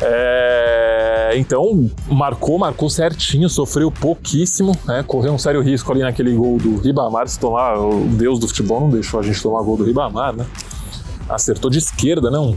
É, 0.00 1.32
então, 1.36 1.88
marcou, 2.08 2.58
marcou 2.58 2.90
certinho, 2.90 3.48
sofreu 3.48 3.90
pouquíssimo, 3.90 4.76
né? 4.84 5.04
correu 5.06 5.32
um 5.32 5.38
sério 5.38 5.60
risco 5.62 5.90
ali 5.92 6.02
naquele 6.02 6.34
gol 6.34 6.58
do 6.58 6.78
Ribamar. 6.78 7.28
Se 7.28 7.38
tomar, 7.38 7.78
o 7.78 8.04
deus 8.04 8.40
do 8.40 8.48
futebol 8.48 8.80
não 8.80 8.90
deixou 8.90 9.20
a 9.20 9.22
gente 9.22 9.40
tomar 9.40 9.62
gol 9.62 9.76
do 9.76 9.84
Ribamar, 9.84 10.34
né? 10.34 10.44
Acertou 11.28 11.70
de 11.70 11.78
esquerda. 11.78 12.30
Né? 12.30 12.56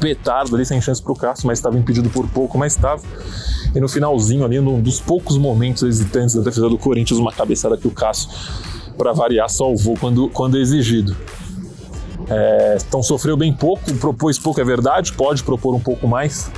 Petardo 0.00 0.54
ali 0.56 0.64
sem 0.64 0.80
chance 0.80 1.02
para 1.02 1.12
o 1.12 1.16
Cássio, 1.16 1.46
mas 1.46 1.58
estava 1.58 1.78
impedido 1.78 2.10
por 2.10 2.28
pouco, 2.28 2.58
mas 2.58 2.74
estava. 2.74 3.02
E 3.74 3.80
no 3.80 3.88
finalzinho 3.88 4.44
ali, 4.44 4.60
num 4.60 4.80
dos 4.80 5.00
poucos 5.00 5.36
momentos 5.36 5.82
hesitantes 5.82 6.34
da 6.34 6.42
defesa 6.42 6.68
do 6.68 6.78
Corinthians, 6.78 7.18
uma 7.18 7.32
cabeçada 7.32 7.76
que 7.76 7.86
o 7.86 7.90
Cássio, 7.90 8.30
para 8.96 9.12
variar, 9.12 9.48
salvou 9.48 9.96
quando, 9.96 10.28
quando 10.28 10.58
exigido. 10.58 11.16
É, 12.28 12.78
então 12.86 13.02
sofreu 13.02 13.36
bem 13.36 13.52
pouco, 13.52 13.94
propôs 13.94 14.38
pouco, 14.38 14.60
é 14.60 14.64
verdade, 14.64 15.12
pode 15.12 15.42
propor 15.42 15.74
um 15.74 15.80
pouco 15.80 16.06
mais. 16.06 16.50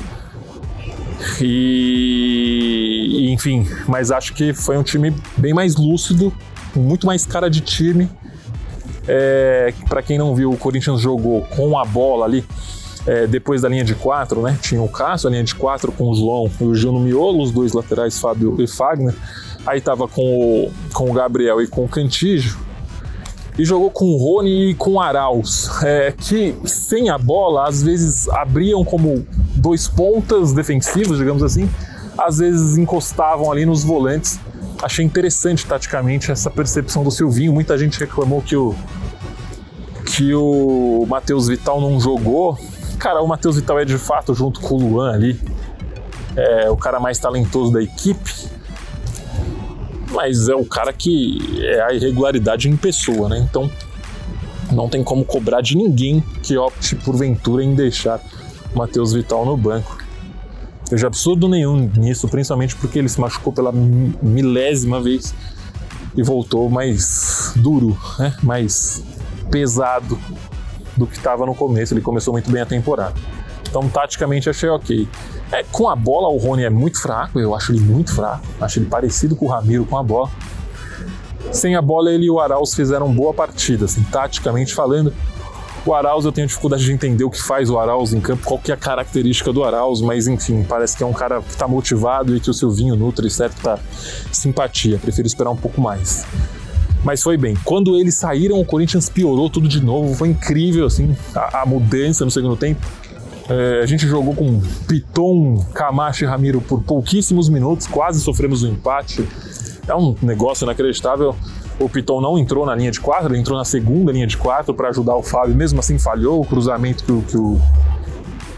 E, 1.40 3.30
enfim, 3.30 3.68
mas 3.87 4.11
acho 4.11 4.33
que 4.33 4.54
foi 4.54 4.78
um 4.78 4.83
time 4.83 5.14
bem 5.37 5.52
mais 5.52 5.76
lúcido, 5.76 6.33
muito 6.74 7.06
mais 7.06 7.26
cara 7.26 7.50
de 7.50 7.61
time 7.61 8.09
É, 9.09 9.72
para 9.88 10.02
quem 10.02 10.16
não 10.16 10.35
viu, 10.35 10.52
o 10.52 10.56
Corinthians 10.56 11.00
jogou 11.00 11.42
com 11.42 11.78
a 11.78 11.85
bola 11.85 12.24
ali 12.26 12.44
é, 13.06 13.26
depois 13.26 13.62
da 13.62 13.68
linha 13.68 13.84
de 13.84 13.94
quatro, 13.94 14.42
né? 14.42 14.58
Tinha 14.60 14.82
o 14.82 14.88
Cássio, 14.88 15.28
a 15.28 15.30
linha 15.30 15.44
de 15.44 15.54
quatro 15.54 15.90
com 15.92 16.10
o 16.10 16.14
João 16.14 16.50
e 16.60 16.64
o 16.64 16.74
Gil 16.74 16.92
no 16.92 17.00
miolo, 17.00 17.42
os 17.42 17.50
dois 17.50 17.72
laterais, 17.72 18.18
Fábio 18.18 18.56
e 18.58 18.66
Fagner. 18.66 19.14
Aí 19.66 19.80
tava 19.80 20.08
com 20.08 20.22
o, 20.22 20.72
com 20.92 21.10
o 21.10 21.12
Gabriel 21.12 21.60
e 21.60 21.66
com 21.66 21.84
o 21.84 21.88
Cantígio. 21.88 22.56
E 23.58 23.64
jogou 23.64 23.90
com 23.90 24.06
o 24.06 24.16
Rony 24.16 24.70
e 24.70 24.74
com 24.74 24.92
o 24.92 25.00
Arauz, 25.00 25.68
é, 25.82 26.12
que 26.12 26.54
sem 26.64 27.10
a 27.10 27.18
bola, 27.18 27.68
às 27.68 27.82
vezes 27.82 28.28
abriam 28.28 28.82
como 28.84 29.26
dois 29.54 29.86
pontas 29.86 30.52
defensivos, 30.52 31.18
digamos 31.18 31.42
assim, 31.42 31.68
às 32.16 32.38
vezes 32.38 32.78
encostavam 32.78 33.52
ali 33.52 33.66
nos 33.66 33.84
volantes. 33.84 34.40
Achei 34.82 35.04
interessante 35.04 35.66
taticamente 35.66 36.30
essa 36.30 36.48
percepção 36.48 37.04
do 37.04 37.10
Silvinho. 37.10 37.52
Muita 37.52 37.76
gente 37.76 37.98
reclamou 38.00 38.40
que 38.40 38.56
o 38.56 38.74
que 40.06 40.34
o 40.34 41.06
Matheus 41.08 41.48
Vital 41.48 41.80
não 41.80 42.00
jogou. 42.00 42.58
Cara, 43.00 43.22
o 43.22 43.26
Matheus 43.26 43.56
Vital 43.56 43.80
é 43.80 43.84
de 43.86 43.96
fato, 43.96 44.34
junto 44.34 44.60
com 44.60 44.74
o 44.74 44.90
Luan 44.90 45.14
ali, 45.14 45.40
é 46.36 46.68
o 46.68 46.76
cara 46.76 47.00
mais 47.00 47.18
talentoso 47.18 47.72
da 47.72 47.82
equipe. 47.82 48.30
Mas 50.12 50.50
é 50.50 50.54
o 50.54 50.66
cara 50.66 50.92
que 50.92 51.38
é 51.64 51.80
a 51.80 51.94
irregularidade 51.94 52.68
em 52.68 52.76
pessoa, 52.76 53.26
né? 53.30 53.38
Então 53.38 53.70
não 54.70 54.86
tem 54.86 55.02
como 55.02 55.24
cobrar 55.24 55.62
de 55.62 55.78
ninguém 55.78 56.22
que 56.42 56.58
opte 56.58 56.94
porventura 56.94 57.64
em 57.64 57.74
deixar 57.74 58.20
o 58.74 58.78
Matheus 58.78 59.14
Vital 59.14 59.46
no 59.46 59.56
banco. 59.56 59.96
Vejo 60.90 61.06
absurdo 61.06 61.48
nenhum 61.48 61.90
nisso, 61.96 62.28
principalmente 62.28 62.76
porque 62.76 62.98
ele 62.98 63.08
se 63.08 63.18
machucou 63.18 63.50
pela 63.50 63.72
milésima 63.72 65.00
vez 65.00 65.34
e 66.14 66.22
voltou 66.22 66.68
mais 66.68 67.54
duro, 67.56 67.96
né? 68.18 68.36
mais 68.42 69.02
pesado 69.50 70.18
do 71.00 71.06
que 71.06 71.16
estava 71.16 71.44
no 71.46 71.54
começo. 71.54 71.94
Ele 71.94 72.00
começou 72.00 72.32
muito 72.32 72.50
bem 72.50 72.62
a 72.62 72.66
temporada. 72.66 73.14
Então, 73.68 73.88
taticamente, 73.88 74.50
achei 74.50 74.68
ok. 74.68 75.08
É, 75.50 75.64
com 75.64 75.88
a 75.88 75.96
bola, 75.96 76.28
o 76.28 76.36
Rony 76.36 76.64
é 76.64 76.70
muito 76.70 77.00
fraco, 77.00 77.40
eu 77.40 77.54
acho 77.54 77.72
ele 77.72 77.80
muito 77.80 78.14
fraco. 78.14 78.44
Acho 78.60 78.78
ele 78.78 78.86
parecido 78.86 79.34
com 79.34 79.46
o 79.46 79.48
Ramiro 79.48 79.84
com 79.84 79.96
a 79.96 80.02
bola. 80.02 80.30
Sem 81.50 81.74
a 81.74 81.82
bola, 81.82 82.12
ele 82.12 82.26
e 82.26 82.30
o 82.30 82.38
Arauz 82.38 82.74
fizeram 82.74 83.12
boa 83.12 83.32
partida, 83.32 83.86
assim, 83.86 84.02
taticamente 84.04 84.74
falando. 84.74 85.12
O 85.86 85.94
Arauz, 85.94 86.26
eu 86.26 86.32
tenho 86.32 86.46
dificuldade 86.46 86.84
de 86.84 86.92
entender 86.92 87.24
o 87.24 87.30
que 87.30 87.42
faz 87.42 87.70
o 87.70 87.78
Arauz 87.78 88.12
em 88.12 88.20
campo, 88.20 88.44
qual 88.44 88.60
que 88.60 88.70
é 88.70 88.74
a 88.74 88.76
característica 88.76 89.50
do 89.50 89.64
Arauz, 89.64 90.02
mas 90.02 90.26
enfim, 90.26 90.62
parece 90.62 90.96
que 90.96 91.02
é 91.02 91.06
um 91.06 91.12
cara 91.12 91.40
que 91.40 91.48
está 91.48 91.66
motivado 91.66 92.36
e 92.36 92.40
que 92.40 92.50
o 92.50 92.54
Silvinho 92.54 92.94
nutre 92.94 93.30
certa 93.30 93.80
simpatia. 94.30 94.98
Prefiro 94.98 95.26
esperar 95.26 95.50
um 95.50 95.56
pouco 95.56 95.80
mais. 95.80 96.26
Mas 97.04 97.22
foi 97.22 97.36
bem. 97.36 97.56
Quando 97.64 97.96
eles 97.96 98.14
saíram, 98.14 98.60
o 98.60 98.64
Corinthians 98.64 99.08
piorou 99.08 99.48
tudo 99.48 99.68
de 99.68 99.82
novo. 99.82 100.14
Foi 100.14 100.28
incrível, 100.28 100.86
assim, 100.86 101.16
a, 101.34 101.62
a 101.62 101.66
mudança 101.66 102.24
no 102.24 102.30
segundo 102.30 102.56
tempo. 102.56 102.86
É, 103.48 103.80
a 103.82 103.86
gente 103.86 104.06
jogou 104.06 104.34
com 104.34 104.60
Piton, 104.86 105.64
Camacho 105.74 106.24
e 106.24 106.26
Ramiro 106.26 106.60
por 106.60 106.82
pouquíssimos 106.82 107.48
minutos, 107.48 107.86
quase 107.86 108.20
sofremos 108.20 108.62
um 108.62 108.68
empate. 108.68 109.26
É 109.88 109.94
um 109.94 110.14
negócio 110.22 110.64
inacreditável 110.64 111.34
o 111.80 111.88
Piton 111.88 112.20
não 112.20 112.38
entrou 112.38 112.66
na 112.66 112.74
linha 112.74 112.90
de 112.90 113.00
quatro, 113.00 113.32
ele 113.32 113.40
entrou 113.40 113.56
na 113.56 113.64
segunda 113.64 114.12
linha 114.12 114.26
de 114.26 114.36
quatro 114.36 114.74
para 114.74 114.90
ajudar 114.90 115.16
o 115.16 115.22
Fábio, 115.22 115.54
mesmo 115.54 115.80
assim 115.80 115.98
falhou. 115.98 116.38
O 116.40 116.44
cruzamento 116.44 117.02
que 117.02 117.10
o, 117.10 117.22
que 117.22 117.36
o, 117.38 117.60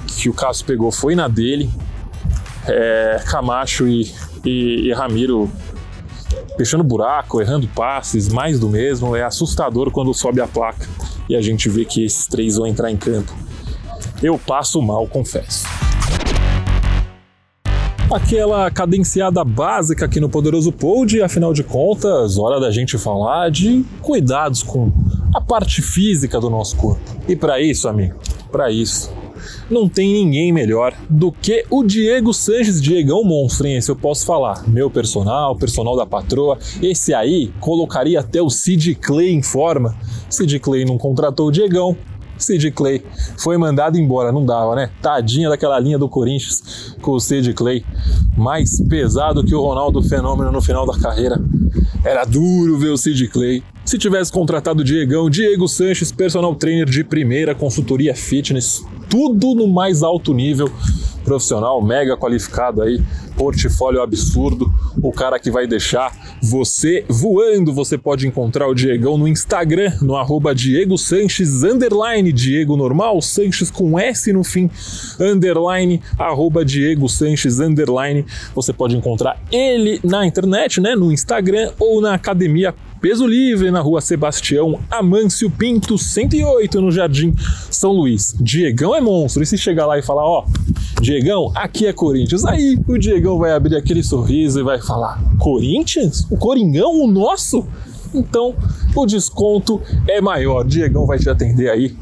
que 0.09 0.29
o 0.29 0.35
Cássio 0.35 0.67
pegou 0.67 0.91
foi 0.91 1.15
na 1.15 1.29
dele. 1.29 1.71
É, 2.67 3.23
Camacho 3.27 3.87
e, 3.87 4.13
e, 4.45 4.89
e 4.89 4.93
Ramiro 4.93 5.49
fechando 6.57 6.85
buraco, 6.85 7.41
errando 7.41 7.69
passes, 7.69 8.29
mais 8.29 8.59
do 8.59 8.69
mesmo. 8.69 9.17
É 9.17 9.23
assustador 9.23 9.91
quando 9.91 10.13
sobe 10.15 10.41
a 10.41 10.47
placa 10.47 10.89
e 11.29 11.37
a 11.37 11.41
gente 11.41 11.69
vê 11.69 11.85
que 11.85 12.05
esses 12.05 12.27
três 12.27 12.57
vão 12.57 12.67
entrar 12.67 12.91
em 12.91 12.97
campo. 12.97 13.33
Eu 14.23 14.39
passo 14.39 14.81
mal, 14.81 15.07
confesso 15.07 15.67
aquela 18.15 18.71
cadenciada 18.71 19.43
básica 19.43 20.05
aqui 20.05 20.21
no 20.21 20.29
Poderoso 20.29 20.71
Pod, 20.71 21.23
afinal 21.23 21.53
de 21.53 21.65
contas, 21.65 22.37
hora 22.37 22.61
da 22.61 22.71
gente 22.71 22.99
falar 22.99 23.51
de 23.51 23.85
cuidados 24.03 24.63
com 24.63 24.93
a 25.35 25.41
parte 25.41 25.81
física 25.81 26.39
do 26.39 26.51
nosso 26.51 26.77
corpo. 26.77 27.01
E 27.27 27.35
para 27.35 27.61
isso, 27.61 27.89
amigo, 27.89 28.19
para 28.51 28.71
isso, 28.71 29.11
não 29.71 29.89
tem 29.89 30.13
ninguém 30.13 30.53
melhor 30.53 30.95
do 31.09 31.33
que 31.33 31.65
o 31.71 31.83
Diego 31.85 32.33
Sanches, 32.33 32.81
Diegão 32.81 33.25
Monstro, 33.25 33.67
hein? 33.67 33.77
Esse 33.77 33.91
eu 33.91 33.97
posso 33.97 34.25
falar. 34.27 34.69
Meu 34.69 34.91
personal, 34.91 35.57
personal 35.57 35.97
da 35.97 36.07
patroa. 36.07 36.59
Esse 36.83 37.15
aí 37.15 37.53
colocaria 37.61 38.21
até 38.21 38.41
o 38.41 38.51
Sid 38.51 38.95
Clay 38.97 39.33
em 39.33 39.43
forma. 39.43 39.97
Sid 40.29 40.59
Clay 40.61 40.85
não 40.85 40.99
contratou 40.99 41.49
o 41.49 41.53
Diegão, 41.53 41.97
Sid 42.43 42.71
Clay 42.73 43.05
foi 43.39 43.57
mandado 43.57 43.99
embora, 43.99 44.33
não 44.33 44.45
dava, 44.45 44.75
né? 44.75 44.91
Tadinha 45.01 45.49
daquela 45.49 45.79
linha 45.79 45.99
do 45.99 46.09
Corinthians 46.09 46.97
com 47.01 47.13
o 47.13 47.21
Sid 47.21 47.53
Clay, 47.55 47.85
mais 48.37 48.81
pesado 48.89 49.45
que 49.45 49.55
o 49.55 49.61
Ronaldo 49.61 50.03
Fenômeno 50.03 50.51
no 50.51 50.61
final 50.61 50.87
da 50.87 50.99
carreira. 50.99 51.41
Era 52.05 52.25
duro 52.25 52.79
ver 52.79 52.91
o 52.91 52.97
Sid 52.97 53.29
Clay. 53.29 53.63
Se 53.85 53.99
tivesse 53.99 54.31
contratado 54.31 54.85
Diegão, 54.85 55.29
Diego 55.29 55.69
Sanches, 55.69 56.13
personal 56.13 56.55
trainer 56.55 56.87
de 56.87 57.03
primeira, 57.03 57.55
consultoria 57.55 58.15
fitness, 58.15 58.85
tudo 59.11 59.55
no 59.55 59.67
mais 59.67 60.03
alto 60.03 60.33
nível, 60.33 60.71
profissional, 61.25 61.83
mega 61.83 62.17
qualificado 62.17 62.81
aí, 62.81 63.03
portfólio 63.37 64.03
absurdo, 64.03 64.73
o 65.03 65.13
cara 65.13 65.39
que 65.39 65.51
vai 65.51 65.67
deixar 65.67 66.13
você 66.43 67.05
voando. 67.09 67.73
Você 67.73 67.97
pode 67.99 68.27
encontrar 68.27 68.69
o 68.69 68.75
Diegão 68.75 69.17
no 69.19 69.29
Instagram, 69.29 69.93
no 70.01 70.17
arroba 70.17 70.55
Diego 70.55 70.97
Sanches, 70.97 71.63
underline 71.63 72.33
Diego 72.33 72.77
normal, 72.77 73.21
Sanches 73.21 73.71
com 73.71 73.99
S 73.99 74.33
no 74.33 74.45
fim, 74.45 74.71
underline, 75.21 76.01
arroba 76.19 76.65
Diego 76.65 77.09
Sanches, 77.09 77.61
underline. 77.61 78.25
Você 78.55 78.73
pode 78.73 78.97
encontrar 78.97 79.41
ele 79.51 80.01
na 80.05 80.27
internet, 80.27 80.81
né, 80.81 80.95
no 80.95 81.13
Instagram 81.13 81.73
ou 81.79 82.01
na 82.01 82.15
academia 82.15 82.75
Peso 83.03 83.27
Livre, 83.27 83.73
na 83.73 83.81
rua 83.81 84.01
Sebastião 84.01 84.79
Amâncio 84.89 85.51
Pinto, 85.51 85.99
108, 85.99 86.81
no 86.81 86.93
Jardim 86.93 87.35
São 87.69 87.91
Luís. 87.91 88.33
Diegão 88.41 88.95
é 88.95 89.01
monstro. 89.01 89.43
E 89.43 89.47
se 89.47 89.59
chegar 89.59 89.87
lá 89.87 89.99
e 89.99 90.03
falar, 90.03 90.25
ó, 90.25 90.45
Diegão, 91.01 91.51
aqui 91.53 91.85
é 91.89 91.93
Corinthians, 91.93 92.45
aí 92.45 92.79
o 92.87 92.97
Diegão 92.97 93.22
vai 93.39 93.53
abrir 93.53 93.77
aquele 93.77 94.03
sorriso 94.03 94.61
e 94.61 94.63
vai 94.63 94.81
falar: 94.81 95.21
Corinthians? 95.39 96.27
O 96.31 96.37
Coringão? 96.37 97.03
O 97.03 97.07
nosso? 97.07 97.67
Então 98.15 98.55
o 98.95 99.07
desconto 99.07 99.81
é 100.07 100.21
maior. 100.21 100.65
Diegão 100.65 101.07
vai 101.07 101.19
te 101.19 101.29
atender 101.29 101.71
aí 101.71 101.97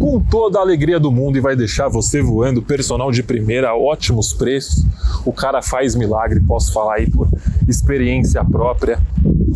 com 0.00 0.18
toda 0.18 0.58
a 0.58 0.62
alegria 0.62 0.98
do 0.98 1.12
mundo 1.12 1.36
e 1.36 1.40
vai 1.40 1.54
deixar 1.54 1.88
você 1.88 2.22
voando, 2.22 2.62
personal 2.62 3.12
de 3.12 3.22
primeira, 3.22 3.76
ótimos 3.76 4.32
preços. 4.32 4.86
O 5.26 5.32
cara 5.32 5.60
faz 5.60 5.94
milagre, 5.94 6.40
posso 6.40 6.72
falar 6.72 6.94
aí 6.96 7.10
por 7.10 7.28
experiência 7.68 8.42
própria. 8.42 8.98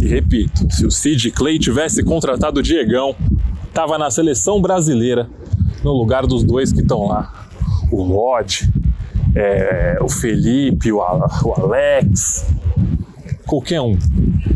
E 0.00 0.06
repito, 0.06 0.66
se 0.70 0.84
o 0.84 0.90
Sid 0.90 1.30
Clay 1.30 1.58
tivesse 1.58 2.02
contratado 2.02 2.60
o 2.60 2.62
Diegão, 2.62 3.16
tava 3.72 3.96
na 3.96 4.10
seleção 4.10 4.60
brasileira, 4.60 5.30
no 5.82 5.92
lugar 5.92 6.26
dos 6.26 6.44
dois 6.44 6.70
que 6.70 6.82
estão 6.82 7.08
lá. 7.08 7.48
O 7.90 8.02
Lodge, 8.02 8.70
é, 9.35 9.99
o 10.01 10.09
Felipe, 10.09 10.92
o, 10.92 10.99
o 10.99 11.53
Alex, 11.61 12.47
qualquer 13.47 13.81
um. 13.81 13.99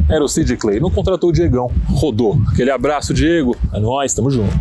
Era 0.09 0.25
o 0.25 0.29
Sid 0.29 0.57
Clay. 0.57 0.81
Não 0.81 0.91
contratou 0.91 1.31
o 1.31 1.33
Diegão, 1.33 1.71
rodou. 1.89 2.41
Aquele 2.53 2.71
abraço, 2.71 3.13
Diego. 3.13 3.57
É 3.73 3.81
nóis, 3.81 4.15
tamo 4.15 4.31
junto. 4.31 4.55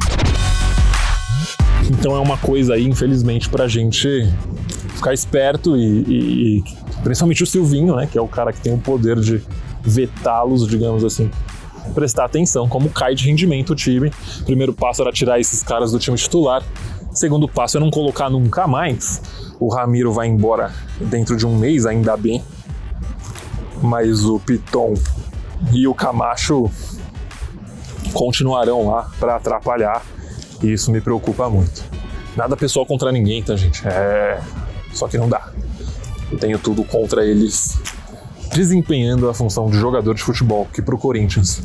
Então 1.90 2.16
é 2.16 2.20
uma 2.20 2.38
coisa 2.38 2.74
aí, 2.74 2.86
infelizmente, 2.86 3.50
pra 3.50 3.68
gente 3.68 4.28
ficar 4.96 5.14
esperto 5.14 5.78
e, 5.78 6.04
e, 6.08 6.58
e 6.58 6.64
principalmente 7.04 7.44
o 7.44 7.46
Silvinho, 7.48 7.96
né, 7.96 8.08
que 8.12 8.18
é 8.18 8.22
o 8.22 8.28
cara 8.28 8.52
que 8.52 8.60
tem 8.60 8.74
o 8.74 8.78
poder 8.78 9.20
de 9.20 9.42
vetá-los, 9.84 10.68
digamos 10.68 11.06
assim, 11.06 11.30
prestar 11.94 12.26
atenção 12.26 12.68
como 12.68 12.90
cai 12.90 13.16
de 13.16 13.26
rendimento 13.26 13.72
o 13.72 13.76
time. 13.76 14.12
Primeiro 14.44 14.74
passo 14.74 15.02
era 15.02 15.12
tirar 15.12 15.40
esses 15.40 15.64
caras 15.64 15.92
do 15.92 16.00
time 16.00 16.18
titular. 16.18 16.64
Segundo 17.18 17.48
passo 17.48 17.78
é 17.78 17.80
não 17.80 17.90
colocar 17.90 18.30
nunca 18.30 18.68
mais. 18.68 19.24
O 19.60 19.74
Ramiro 19.74 20.14
vai 20.14 20.28
embora 20.28 20.72
dentro 21.02 21.36
de 21.36 21.48
um 21.48 21.58
mês, 21.58 21.88
ainda 21.88 22.16
bem. 22.16 22.44
Mas 23.82 24.24
o 24.24 24.40
Piton 24.40 24.94
e 25.74 25.88
o 25.88 25.96
Camacho 25.96 26.70
continuarão 28.14 28.90
lá 28.90 29.10
para 29.20 29.36
atrapalhar 29.36 30.06
e 30.62 30.72
isso 30.72 30.92
me 30.92 31.02
preocupa 31.02 31.50
muito. 31.50 31.84
Nada 32.36 32.56
pessoal 32.56 32.86
contra 32.86 33.12
ninguém, 33.12 33.42
tá, 33.42 33.56
gente? 33.56 33.82
É. 33.88 34.40
Só 34.94 35.08
que 35.08 35.18
não 35.18 35.28
dá. 35.28 35.52
Eu 36.32 36.38
tenho 36.38 36.60
tudo 36.60 36.84
contra 36.84 37.26
eles 37.26 37.80
desempenhando 38.54 39.28
a 39.28 39.34
função 39.34 39.72
de 39.72 39.80
jogador 39.80 40.14
de 40.14 40.22
futebol, 40.22 40.68
que 40.72 40.84
pro 40.84 41.00
Corinthians 41.00 41.64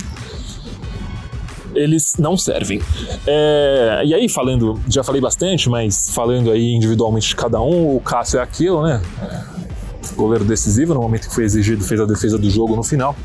eles 1.74 2.14
não 2.18 2.36
servem. 2.36 2.80
É, 3.26 4.02
e 4.04 4.14
aí, 4.14 4.28
falando, 4.28 4.80
já 4.88 5.02
falei 5.02 5.20
bastante, 5.20 5.68
mas 5.68 6.10
falando 6.10 6.50
aí 6.50 6.72
individualmente 6.74 7.28
de 7.28 7.36
cada 7.36 7.60
um, 7.60 7.96
o 7.96 8.00
Cássio 8.00 8.38
é 8.38 8.42
aquilo, 8.42 8.82
né? 8.82 9.02
Goleiro 10.16 10.44
decisivo, 10.44 10.94
no 10.94 11.00
momento 11.00 11.28
que 11.28 11.34
foi 11.34 11.44
exigido, 11.44 11.82
fez 11.84 12.00
a 12.00 12.04
defesa 12.04 12.38
do 12.38 12.50
jogo 12.50 12.76
no 12.76 12.82
final. 12.82 13.16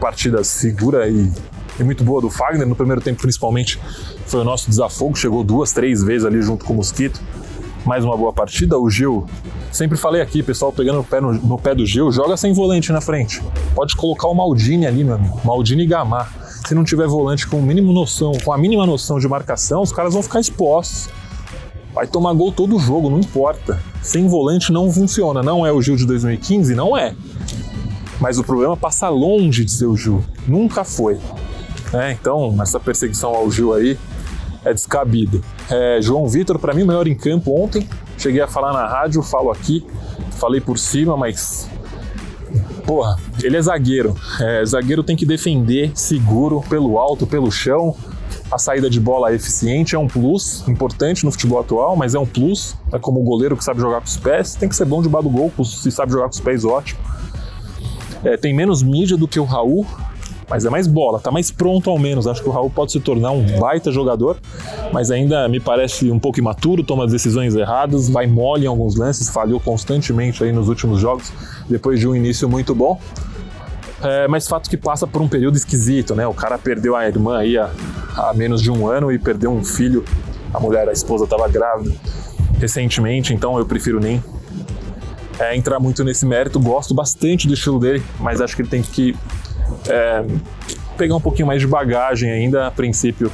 Partida 0.00 0.42
segura 0.44 1.08
e 1.08 1.30
e 1.78 1.84
muito 1.84 2.02
boa 2.02 2.20
do 2.20 2.28
Fagner. 2.28 2.66
No 2.66 2.74
primeiro 2.74 3.00
tempo, 3.00 3.20
principalmente, 3.20 3.80
foi 4.26 4.40
o 4.40 4.44
nosso 4.44 4.68
desafogo, 4.68 5.16
chegou 5.16 5.44
duas, 5.44 5.72
três 5.72 6.02
vezes 6.02 6.26
ali 6.26 6.42
junto 6.42 6.64
com 6.64 6.72
o 6.72 6.76
Mosquito. 6.76 7.20
Mais 7.84 8.04
uma 8.04 8.16
boa 8.16 8.32
partida. 8.32 8.78
O 8.78 8.90
Gil, 8.90 9.26
sempre 9.70 9.96
falei 9.96 10.20
aqui, 10.20 10.42
pessoal 10.42 10.72
pegando 10.72 10.96
no 10.96 11.04
pé, 11.04 11.20
no, 11.20 11.32
no 11.32 11.58
pé 11.58 11.74
do 11.74 11.86
Gil, 11.86 12.10
joga 12.10 12.36
sem 12.36 12.52
volante 12.52 12.92
na 12.92 13.00
frente. 13.00 13.40
Pode 13.74 13.94
colocar 13.96 14.28
o 14.28 14.34
Maldini 14.34 14.86
ali, 14.86 15.04
meu 15.04 15.14
amigo. 15.14 15.40
Maldini 15.44 15.84
e 15.84 15.86
Gamar. 15.86 16.32
Se 16.68 16.74
não 16.74 16.84
tiver 16.84 17.06
volante 17.06 17.46
com 17.46 17.60
o 17.60 17.62
mínimo 17.62 17.94
noção, 17.94 18.32
com 18.44 18.52
a 18.52 18.58
mínima 18.58 18.84
noção 18.84 19.18
de 19.18 19.26
marcação, 19.26 19.80
os 19.80 19.90
caras 19.90 20.12
vão 20.12 20.22
ficar 20.22 20.38
expostos. 20.38 21.08
Vai 21.94 22.06
tomar 22.06 22.34
gol 22.34 22.52
todo 22.52 22.78
jogo, 22.78 23.08
não 23.08 23.18
importa. 23.18 23.80
Sem 24.02 24.28
volante 24.28 24.70
não 24.70 24.92
funciona. 24.92 25.42
Não 25.42 25.64
é 25.64 25.72
o 25.72 25.80
Gil 25.80 25.96
de 25.96 26.04
2015? 26.04 26.74
Não 26.74 26.94
é. 26.94 27.14
Mas 28.20 28.38
o 28.38 28.44
problema 28.44 28.76
passa 28.76 29.08
longe 29.08 29.64
de 29.64 29.72
ser 29.72 29.86
o 29.86 29.96
Gil. 29.96 30.22
Nunca 30.46 30.84
foi. 30.84 31.18
É, 31.94 32.12
então, 32.12 32.54
essa 32.60 32.78
perseguição 32.78 33.34
ao 33.34 33.50
Gil 33.50 33.72
aí 33.72 33.98
é 34.62 34.74
descabida. 34.74 35.40
É, 35.70 36.00
João 36.02 36.28
Vitor, 36.28 36.58
para 36.58 36.74
mim, 36.74 36.82
o 36.82 36.86
melhor 36.86 37.08
em 37.08 37.14
campo 37.14 37.58
ontem. 37.58 37.88
Cheguei 38.18 38.42
a 38.42 38.46
falar 38.46 38.74
na 38.74 38.86
rádio, 38.86 39.22
falo 39.22 39.50
aqui, 39.50 39.86
falei 40.32 40.60
por 40.60 40.78
cima, 40.78 41.16
mas. 41.16 41.66
Porra, 42.88 43.18
ele 43.42 43.54
é 43.54 43.60
zagueiro. 43.60 44.16
É, 44.40 44.64
zagueiro 44.64 45.04
tem 45.04 45.14
que 45.14 45.26
defender 45.26 45.92
seguro, 45.94 46.64
pelo 46.70 46.98
alto, 46.98 47.26
pelo 47.26 47.52
chão 47.52 47.94
a 48.50 48.58
saída 48.58 48.88
de 48.88 48.98
bola 48.98 49.32
eficiente 49.34 49.94
é 49.94 49.98
um 49.98 50.06
plus 50.06 50.66
importante 50.66 51.22
no 51.22 51.30
futebol 51.30 51.60
atual, 51.60 51.94
mas 51.96 52.14
é 52.14 52.18
um 52.18 52.24
plus. 52.24 52.76
É 52.90 52.98
como 52.98 53.20
o 53.20 53.22
goleiro 53.22 53.56
que 53.56 53.62
sabe 53.62 53.80
jogar 53.80 54.00
com 54.00 54.06
os 54.06 54.16
pés, 54.16 54.54
tem 54.54 54.68
que 54.68 54.74
ser 54.74 54.86
bom 54.86 55.02
de 55.02 55.08
do 55.08 55.28
gol, 55.28 55.52
se 55.64 55.90
sabe 55.90 56.12
jogar 56.12 56.24
com 56.24 56.34
os 56.34 56.40
pés, 56.40 56.64
ótimo. 56.64 56.98
É, 58.24 58.36
tem 58.36 58.54
menos 58.54 58.82
mídia 58.82 59.16
do 59.16 59.28
que 59.28 59.38
o 59.38 59.44
Raul, 59.44 59.86
mas 60.48 60.64
é 60.64 60.70
mais 60.70 60.86
bola, 60.86 61.18
tá 61.18 61.30
mais 61.30 61.50
pronto 61.50 61.90
ao 61.90 61.98
menos. 61.98 62.26
Acho 62.26 62.42
que 62.42 62.48
o 62.48 62.52
Raul 62.52 62.70
pode 62.70 62.92
se 62.92 63.00
tornar 63.00 63.32
um 63.32 63.44
baita 63.58 63.92
jogador, 63.92 64.36
mas 64.92 65.10
ainda 65.10 65.48
me 65.48 65.60
parece 65.60 66.10
um 66.10 66.18
pouco 66.18 66.38
imaturo, 66.38 66.82
toma 66.82 67.06
decisões 67.06 67.54
erradas, 67.54 68.08
vai 68.08 68.26
mole 68.26 68.64
em 68.64 68.68
alguns 68.68 68.96
lances, 68.96 69.28
falhou 69.28 69.60
constantemente 69.60 70.42
aí 70.42 70.52
nos 70.52 70.68
últimos 70.68 71.00
jogos, 71.00 71.32
depois 71.68 72.00
de 72.00 72.08
um 72.08 72.14
início 72.14 72.48
muito 72.48 72.74
bom. 72.74 72.98
É, 74.00 74.28
mas 74.28 74.46
fato 74.46 74.70
que 74.70 74.76
passa 74.76 75.06
por 75.06 75.20
um 75.20 75.28
período 75.28 75.56
esquisito, 75.56 76.14
né? 76.14 76.26
O 76.26 76.32
cara 76.32 76.56
perdeu 76.56 76.94
a 76.94 77.06
irmã 77.06 77.38
aí 77.38 77.58
há, 77.58 77.68
há 78.16 78.32
menos 78.32 78.62
de 78.62 78.70
um 78.70 78.86
ano 78.86 79.10
e 79.10 79.18
perdeu 79.18 79.50
um 79.50 79.64
filho. 79.64 80.04
A 80.54 80.60
mulher, 80.60 80.88
a 80.88 80.92
esposa, 80.92 81.24
estava 81.24 81.48
grávida 81.48 81.94
recentemente, 82.58 83.32
então 83.32 83.58
eu 83.58 83.66
prefiro 83.66 84.00
nem 84.00 84.22
é, 85.38 85.56
entrar 85.56 85.78
muito 85.78 86.04
nesse 86.04 86.26
mérito. 86.26 86.58
Gosto 86.60 86.94
bastante 86.94 87.46
do 87.46 87.54
estilo 87.54 87.78
dele, 87.78 88.02
mas 88.20 88.40
acho 88.40 88.54
que 88.54 88.62
ele 88.62 88.68
tem 88.68 88.82
que 88.82 89.16
é, 89.88 90.24
pegar 90.96 91.16
um 91.16 91.20
pouquinho 91.20 91.46
mais 91.46 91.60
de 91.60 91.66
bagagem 91.66 92.30
ainda. 92.30 92.66
A 92.66 92.70
princípio, 92.70 93.30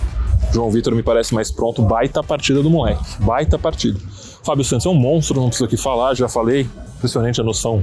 João 0.52 0.70
Vitor 0.70 0.94
me 0.94 1.02
parece 1.02 1.34
mais 1.34 1.50
pronto. 1.50 1.82
Baita 1.82 2.22
partida 2.22 2.62
do 2.62 2.70
moleque, 2.70 3.04
baita 3.20 3.58
partida. 3.58 3.98
Fábio 4.42 4.64
Santos 4.64 4.86
é 4.86 4.88
um 4.90 4.94
monstro, 4.94 5.40
não 5.40 5.48
preciso 5.48 5.64
aqui 5.64 5.76
falar, 5.76 6.14
já 6.14 6.28
falei. 6.28 6.68
Impressionante 6.96 7.40
a 7.40 7.44
noção 7.44 7.80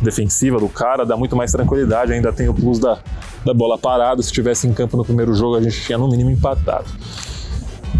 defensiva 0.00 0.58
do 0.58 0.68
cara, 0.68 1.04
dá 1.04 1.16
muito 1.16 1.34
mais 1.34 1.50
tranquilidade. 1.50 2.12
Ainda 2.12 2.32
tem 2.32 2.48
o 2.48 2.54
plus 2.54 2.78
da, 2.78 2.98
da 3.44 3.54
bola 3.54 3.78
parada. 3.78 4.22
Se 4.22 4.32
tivesse 4.32 4.66
em 4.66 4.72
campo 4.72 4.96
no 4.96 5.04
primeiro 5.04 5.34
jogo, 5.34 5.56
a 5.56 5.62
gente 5.62 5.80
tinha 5.80 5.98
no 5.98 6.08
mínimo 6.08 6.30
empatado. 6.30 6.86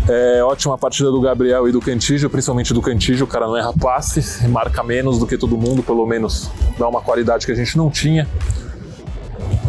É, 0.08 0.42
ótima 0.42 0.78
partida 0.78 1.10
do 1.10 1.20
Gabriel 1.20 1.68
e 1.68 1.72
do 1.72 1.80
Cantígio, 1.80 2.30
principalmente 2.30 2.72
do 2.72 2.80
Cantígio. 2.80 3.24
O 3.24 3.28
cara 3.28 3.46
não 3.46 3.56
erra 3.56 3.72
passe, 3.72 4.46
marca 4.48 4.82
menos 4.82 5.18
do 5.18 5.26
que 5.26 5.36
todo 5.36 5.56
mundo, 5.56 5.82
pelo 5.82 6.06
menos 6.06 6.50
dá 6.78 6.88
uma 6.88 7.00
qualidade 7.00 7.44
que 7.44 7.52
a 7.52 7.54
gente 7.54 7.76
não 7.76 7.90
tinha. 7.90 8.26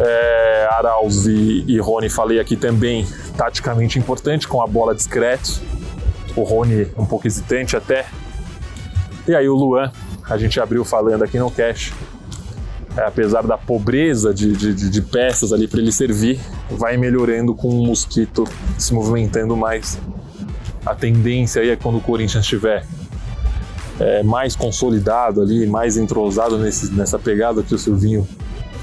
É, 0.00 0.66
Arauz 0.70 1.26
e, 1.26 1.64
e 1.68 1.78
Rony 1.78 2.08
falei 2.08 2.40
aqui 2.40 2.56
também, 2.56 3.06
taticamente 3.36 3.98
importante, 3.98 4.48
com 4.48 4.62
a 4.62 4.66
bola 4.66 4.94
discreto. 4.94 5.60
O 6.34 6.42
Rony 6.42 6.88
um 6.96 7.04
pouco 7.04 7.26
hesitante 7.26 7.76
até. 7.76 8.06
E 9.28 9.34
aí 9.34 9.46
o 9.48 9.54
Luan, 9.54 9.92
a 10.28 10.38
gente 10.38 10.58
abriu 10.58 10.84
falando 10.84 11.22
aqui 11.22 11.38
no 11.38 11.50
cash, 11.50 11.92
é, 12.96 13.02
apesar 13.02 13.42
da 13.42 13.58
pobreza 13.58 14.32
de, 14.32 14.52
de, 14.52 14.88
de 14.90 15.02
peças 15.02 15.52
ali 15.52 15.68
para 15.68 15.80
ele 15.80 15.92
servir, 15.92 16.40
vai 16.70 16.96
melhorando 16.96 17.54
com 17.54 17.68
o 17.68 17.86
mosquito 17.86 18.44
se 18.78 18.94
movimentando 18.94 19.54
mais. 19.54 19.98
A 20.86 20.94
tendência 20.94 21.60
aí 21.60 21.68
é 21.68 21.76
quando 21.76 21.98
o 21.98 22.00
Corinthians 22.00 22.42
estiver 22.42 22.86
é, 23.98 24.22
mais 24.22 24.56
consolidado 24.56 25.42
ali, 25.42 25.66
mais 25.66 25.98
entrosado 25.98 26.56
nesse, 26.56 26.90
nessa 26.94 27.18
pegada 27.18 27.62
que 27.62 27.74
o 27.74 27.78
Silvinho 27.78 28.26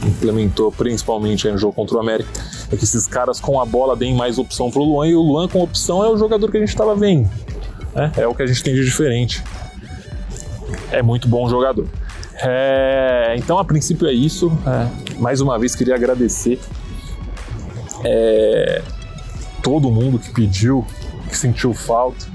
implementou 0.04 0.72
principalmente 0.72 1.50
no 1.50 1.58
jogo 1.58 1.74
contra 1.74 1.98
o 1.98 2.00
América, 2.00 2.30
é 2.72 2.76
que 2.76 2.84
esses 2.84 3.08
caras 3.08 3.40
com 3.40 3.60
a 3.60 3.66
bola 3.66 3.96
deem 3.96 4.16
mais 4.16 4.38
opção 4.38 4.70
para 4.70 4.82
o 4.82 4.86
Luan 4.86 5.08
e 5.08 5.16
o 5.16 5.22
Luan 5.22 5.48
com 5.48 5.62
opção 5.62 6.04
é 6.04 6.10
o 6.10 6.18
jogador 6.18 6.50
que 6.52 6.58
a 6.58 6.60
gente 6.60 6.70
estava 6.70 6.96
vendo. 6.96 7.30
Né? 7.96 8.12
É 8.18 8.28
o 8.28 8.36
que 8.36 8.44
a 8.44 8.48
gente 8.48 8.62
tem 8.64 8.76
de 8.76 8.84
diferente. 8.84 9.44
É 10.92 11.02
muito 11.02 11.28
bom 11.28 11.50
jogador. 11.50 11.88
É, 12.40 13.36
então, 13.38 13.58
a 13.58 13.66
princípio 13.66 14.08
é 14.08 14.14
isso. 14.14 14.52
É, 14.66 15.20
mais 15.20 15.42
uma 15.42 15.58
vez, 15.58 15.76
queria 15.76 15.96
agradecer 15.96 16.60
é, 18.04 18.82
todo 19.64 19.90
mundo 19.90 20.20
que 20.20 20.32
pediu, 20.32 20.86
que 21.28 21.36
sentiu 21.36 21.74
falta. 21.74 22.26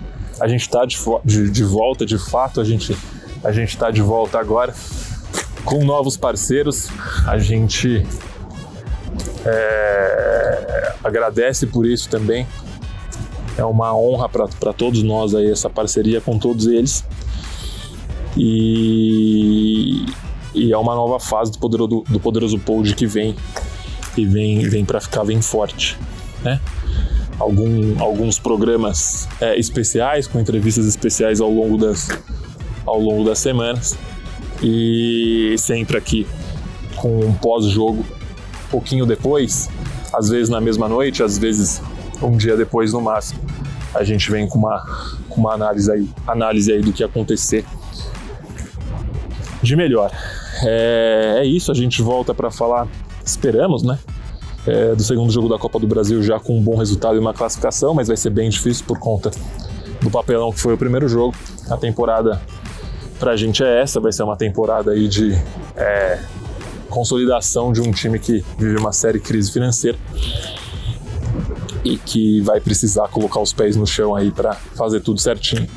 A 0.40 0.48
gente 0.48 0.62
está 0.62 0.85
de, 0.85 0.96
de, 1.25 1.51
de, 1.51 1.62
volta, 1.62 2.05
de 2.05 2.18
fato, 2.18 2.61
a 2.61 2.64
gente 2.64 2.96
a 3.44 3.51
gente 3.51 3.70
está 3.70 3.90
de 3.90 4.01
volta 4.01 4.38
agora 4.38 4.72
com 5.64 5.85
novos 5.85 6.16
parceiros. 6.16 6.88
A 7.27 7.38
gente 7.38 8.07
é, 9.44 10.94
agradece 11.03 11.66
por 11.66 11.87
isso 11.87 12.09
também. 12.09 12.46
É 13.57 13.64
uma 13.64 13.94
honra 13.94 14.29
para 14.29 14.72
todos 14.72 15.03
nós 15.03 15.35
aí 15.35 15.51
essa 15.51 15.68
parceria 15.68 16.20
com 16.20 16.38
todos 16.38 16.66
eles. 16.66 17.05
E, 18.37 20.07
e 20.55 20.72
é 20.72 20.79
uma 20.79 20.94
nova 20.94 21.20
fase 21.20 21.53
do 21.53 21.59
poderoso, 21.59 22.05
do 22.09 22.18
poderoso 22.18 22.59
Pod 22.59 22.94
que 22.94 23.07
vem 23.07 23.37
e 24.16 24.25
vem, 24.25 24.68
vem 24.68 24.85
para 24.85 25.01
ficar 25.01 25.25
bem 25.25 25.42
forte, 25.42 25.98
né? 26.42 26.61
Algum, 27.38 28.01
alguns 28.01 28.38
programas 28.38 29.29
é, 29.40 29.59
especiais 29.59 30.27
com 30.27 30.38
entrevistas 30.38 30.87
especiais 30.87 31.40
ao 31.40 31.51
longo 31.51 31.77
das 31.77 32.09
ao 32.87 32.98
longo 32.98 33.25
das 33.25 33.38
semanas 33.38 33.96
e 34.62 35.55
sempre 35.59 35.96
aqui 35.96 36.27
com 36.96 37.20
um 37.20 37.35
pós-jogo 37.35 38.05
pouquinho 38.70 39.05
depois, 39.05 39.68
às 40.12 40.29
vezes 40.31 40.48
na 40.48 40.61
mesma 40.61 40.88
noite, 40.88 41.22
às 41.22 41.37
vezes 41.37 41.83
um 42.22 42.37
dia 42.37 42.57
depois 42.57 42.92
no 42.92 43.01
máximo. 43.01 43.40
A 43.94 44.03
gente 44.03 44.31
vem 44.31 44.48
com 44.48 44.59
uma, 44.59 44.81
com 45.29 45.40
uma 45.40 45.53
análise 45.53 45.90
aí, 45.90 46.09
análise 46.27 46.72
aí 46.72 46.81
do 46.81 46.92
que 46.92 47.05
acontecer 47.05 47.64
de 49.62 49.77
melhor. 49.77 50.11
É, 50.64 51.40
é 51.40 51.44
isso, 51.44 51.70
a 51.70 51.75
gente 51.75 52.01
volta 52.01 52.33
para 52.33 52.51
falar, 52.51 52.88
esperamos, 53.25 53.83
né? 53.83 53.98
É, 54.66 54.94
do 54.94 55.03
segundo 55.03 55.31
jogo 55.31 55.48
da 55.48 55.59
Copa 55.59 55.79
do 55.79 55.88
Brasil 55.88 56.22
já 56.22 56.38
com 56.38 56.57
um 56.57 56.62
bom 56.62 56.77
resultado 56.77 57.16
e 57.16 57.18
uma 57.18 57.35
classificação, 57.35 57.92
mas 57.92 58.07
vai 58.09 58.16
ser 58.16 58.31
bem 58.31 58.48
difícil 58.48 58.85
por 58.87 58.98
conta 58.98 59.31
do 60.01 60.09
papelão 60.09 60.53
que 60.53 60.61
foi 60.61 60.75
o 60.75 60.79
primeiro 60.79 61.09
jogo. 61.09 61.35
A 61.68 61.77
temporada 61.77 62.40
pra 63.22 63.37
gente 63.37 63.62
é 63.62 63.80
essa, 63.80 64.00
vai 64.00 64.11
ser 64.11 64.24
uma 64.24 64.37
temporada 64.37 64.90
aí 64.90 65.06
de 65.06 65.32
é, 65.76 66.18
consolidação 66.90 67.72
de 67.72 67.80
um 67.80 67.92
time 67.92 68.18
que 68.18 68.44
vive 68.58 68.76
uma 68.76 68.92
série 68.92 69.20
crise 69.20 69.52
financeira 69.52 69.96
e 71.85 71.96
que 71.96 72.40
vai 72.40 72.61
precisar 72.61 73.06
colocar 73.06 73.38
os 73.38 73.52
pés 73.52 73.76
no 73.76 73.87
chão 73.87 74.16
aí 74.16 74.32
para 74.32 74.54
fazer 74.54 75.02
tudo 75.02 75.20
certinho, 75.20 75.68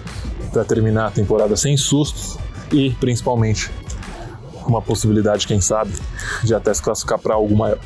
para 0.52 0.66
terminar 0.66 1.06
a 1.06 1.12
temporada 1.12 1.56
sem 1.56 1.78
sustos 1.78 2.36
e 2.74 2.90
principalmente 3.00 3.70
uma 4.66 4.82
possibilidade, 4.82 5.46
quem 5.46 5.62
sabe, 5.62 5.94
de 6.44 6.56
até 6.56 6.74
se 6.74 6.82
classificar 6.82 7.20
para 7.20 7.36
algo 7.36 7.56
maior. 7.56 7.78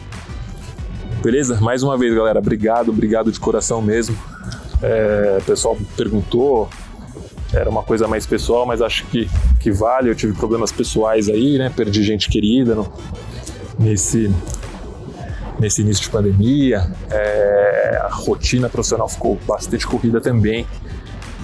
Beleza? 1.21 1.59
Mais 1.59 1.83
uma 1.83 1.97
vez, 1.97 2.15
galera, 2.15 2.39
obrigado, 2.39 2.91
obrigado 2.91 3.29
de 3.29 3.41
coração 3.41 3.81
mesmo. 3.81 4.17
É, 4.81 5.39
o 5.41 5.43
pessoal 5.43 5.77
perguntou, 5.97 6.69
era 7.53 7.69
uma 7.69 7.81
coisa 7.81 8.07
mais 8.07 8.25
pessoal, 8.25 8.65
mas 8.65 8.81
acho 8.81 9.05
que, 9.07 9.29
que 9.59 9.71
vale. 9.71 10.09
Eu 10.09 10.15
tive 10.15 10.33
problemas 10.33 10.71
pessoais 10.71 11.29
aí, 11.29 11.57
né? 11.57 11.71
Perdi 11.75 12.03
gente 12.03 12.29
querida 12.29 12.75
no, 12.75 12.91
nesse, 13.77 14.31
nesse 15.59 15.81
início 15.81 16.03
de 16.03 16.09
pandemia. 16.09 16.91
É, 17.09 18.01
a 18.03 18.09
rotina 18.09 18.69
profissional 18.69 19.09
ficou 19.09 19.37
bastante 19.47 19.87
corrida 19.87 20.21
também. 20.21 20.67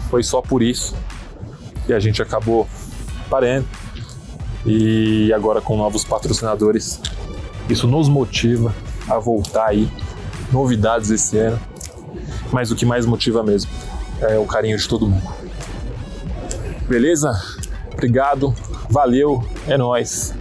Foi 0.10 0.22
só 0.22 0.41
por 0.41 0.62
isso 0.62 0.96
que 1.88 1.94
a 1.94 2.00
gente 2.00 2.22
acabou 2.22 2.68
parando. 3.30 3.65
E 4.65 5.32
agora 5.34 5.62
com 5.62 5.78
novos 5.78 6.04
patrocinadores, 6.04 7.00
isso 7.70 7.88
nos 7.88 8.10
motiva 8.10 8.74
a 9.08 9.18
voltar 9.18 9.68
aí. 9.68 9.89
Novidades 10.52 11.10
esse 11.10 11.38
ano. 11.38 11.60
Mas 12.52 12.72
o 12.72 12.76
que 12.76 12.86
mais 12.86 13.06
motiva 13.06 13.44
mesmo 13.44 13.72
é 14.22 14.38
o 14.38 14.46
carinho 14.46 14.78
de 14.78 14.88
todo 14.88 15.08
mundo. 15.08 15.46
Beleza? 16.88 17.32
Obrigado, 17.93 18.54
valeu, 18.89 19.43
é 19.67 19.78
nós. 19.78 20.34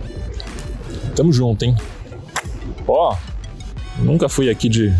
Tamo 1.16 1.33
junto, 1.33 1.64
hein? 1.64 1.76
Ó, 2.87 3.16
nunca 3.98 4.28
fui 4.28 4.50
aqui 4.50 4.68
de 4.68 4.92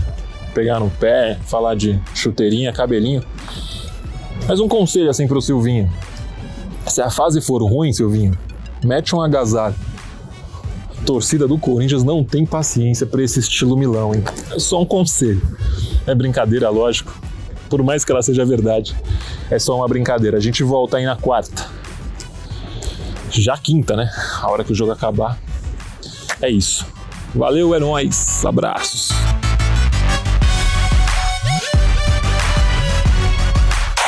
pegar 0.54 0.80
no 0.80 0.88
pé, 0.88 1.38
falar 1.44 1.74
de 1.74 2.00
chuteirinha, 2.14 2.72
cabelinho. 2.72 3.22
Mas 4.48 4.61
um 4.61 4.68
conselho 4.68 5.11
assim 5.11 5.26
pro 5.26 5.42
Silvinho. 5.42 5.92
Se 6.87 7.02
a 7.02 7.11
fase 7.11 7.40
for 7.40 7.62
ruim, 7.62 7.92
Silvinho, 7.92 8.38
mete 8.83 9.14
um 9.14 9.20
agasalho. 9.20 9.74
A 10.98 11.04
torcida 11.04 11.46
do 11.46 11.59
Corinthians 11.59 12.04
não 12.04 12.24
tem 12.24 12.46
paciência 12.46 13.07
para 13.07 13.22
esse 13.22 13.40
estilo 13.40 13.76
Milão, 13.76 14.14
hein? 14.14 14.24
É 14.50 14.59
só 14.59 14.80
um 14.80 14.87
conselho. 14.87 15.42
É 16.07 16.14
brincadeira, 16.14 16.70
lógico. 16.70 17.12
Por 17.74 17.82
mais 17.82 18.04
que 18.04 18.12
ela 18.12 18.22
seja 18.22 18.44
verdade, 18.46 18.94
é 19.50 19.58
só 19.58 19.76
uma 19.76 19.88
brincadeira. 19.88 20.37
A 20.37 20.40
gente 20.40 20.62
volta 20.62 20.96
aí 20.96 21.04
na 21.04 21.16
quarta. 21.16 21.66
Já 23.30 23.58
quinta, 23.58 23.96
né? 23.96 24.08
A 24.40 24.48
hora 24.48 24.62
que 24.62 24.70
o 24.70 24.74
jogo 24.76 24.92
acabar. 24.92 25.37
É 26.40 26.48
isso. 26.48 26.87
Valeu, 27.34 27.74
é 27.74 27.80
nóis. 27.80 28.46
Abraços. 28.46 29.08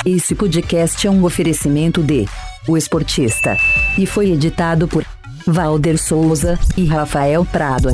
Esse 0.05 0.37
podcast 0.37 1.05
é 1.05 1.11
um 1.11 1.25
oferecimento 1.25 2.05
de 2.05 2.25
O 2.69 2.77
Esportista 2.77 3.57
e 3.99 4.07
foi 4.07 4.31
editado 4.31 4.87
por 4.87 5.05
Valder 5.45 5.99
Souza 5.99 6.57
e 6.77 6.87
Rafael 6.87 7.45
Prado. 7.45 7.89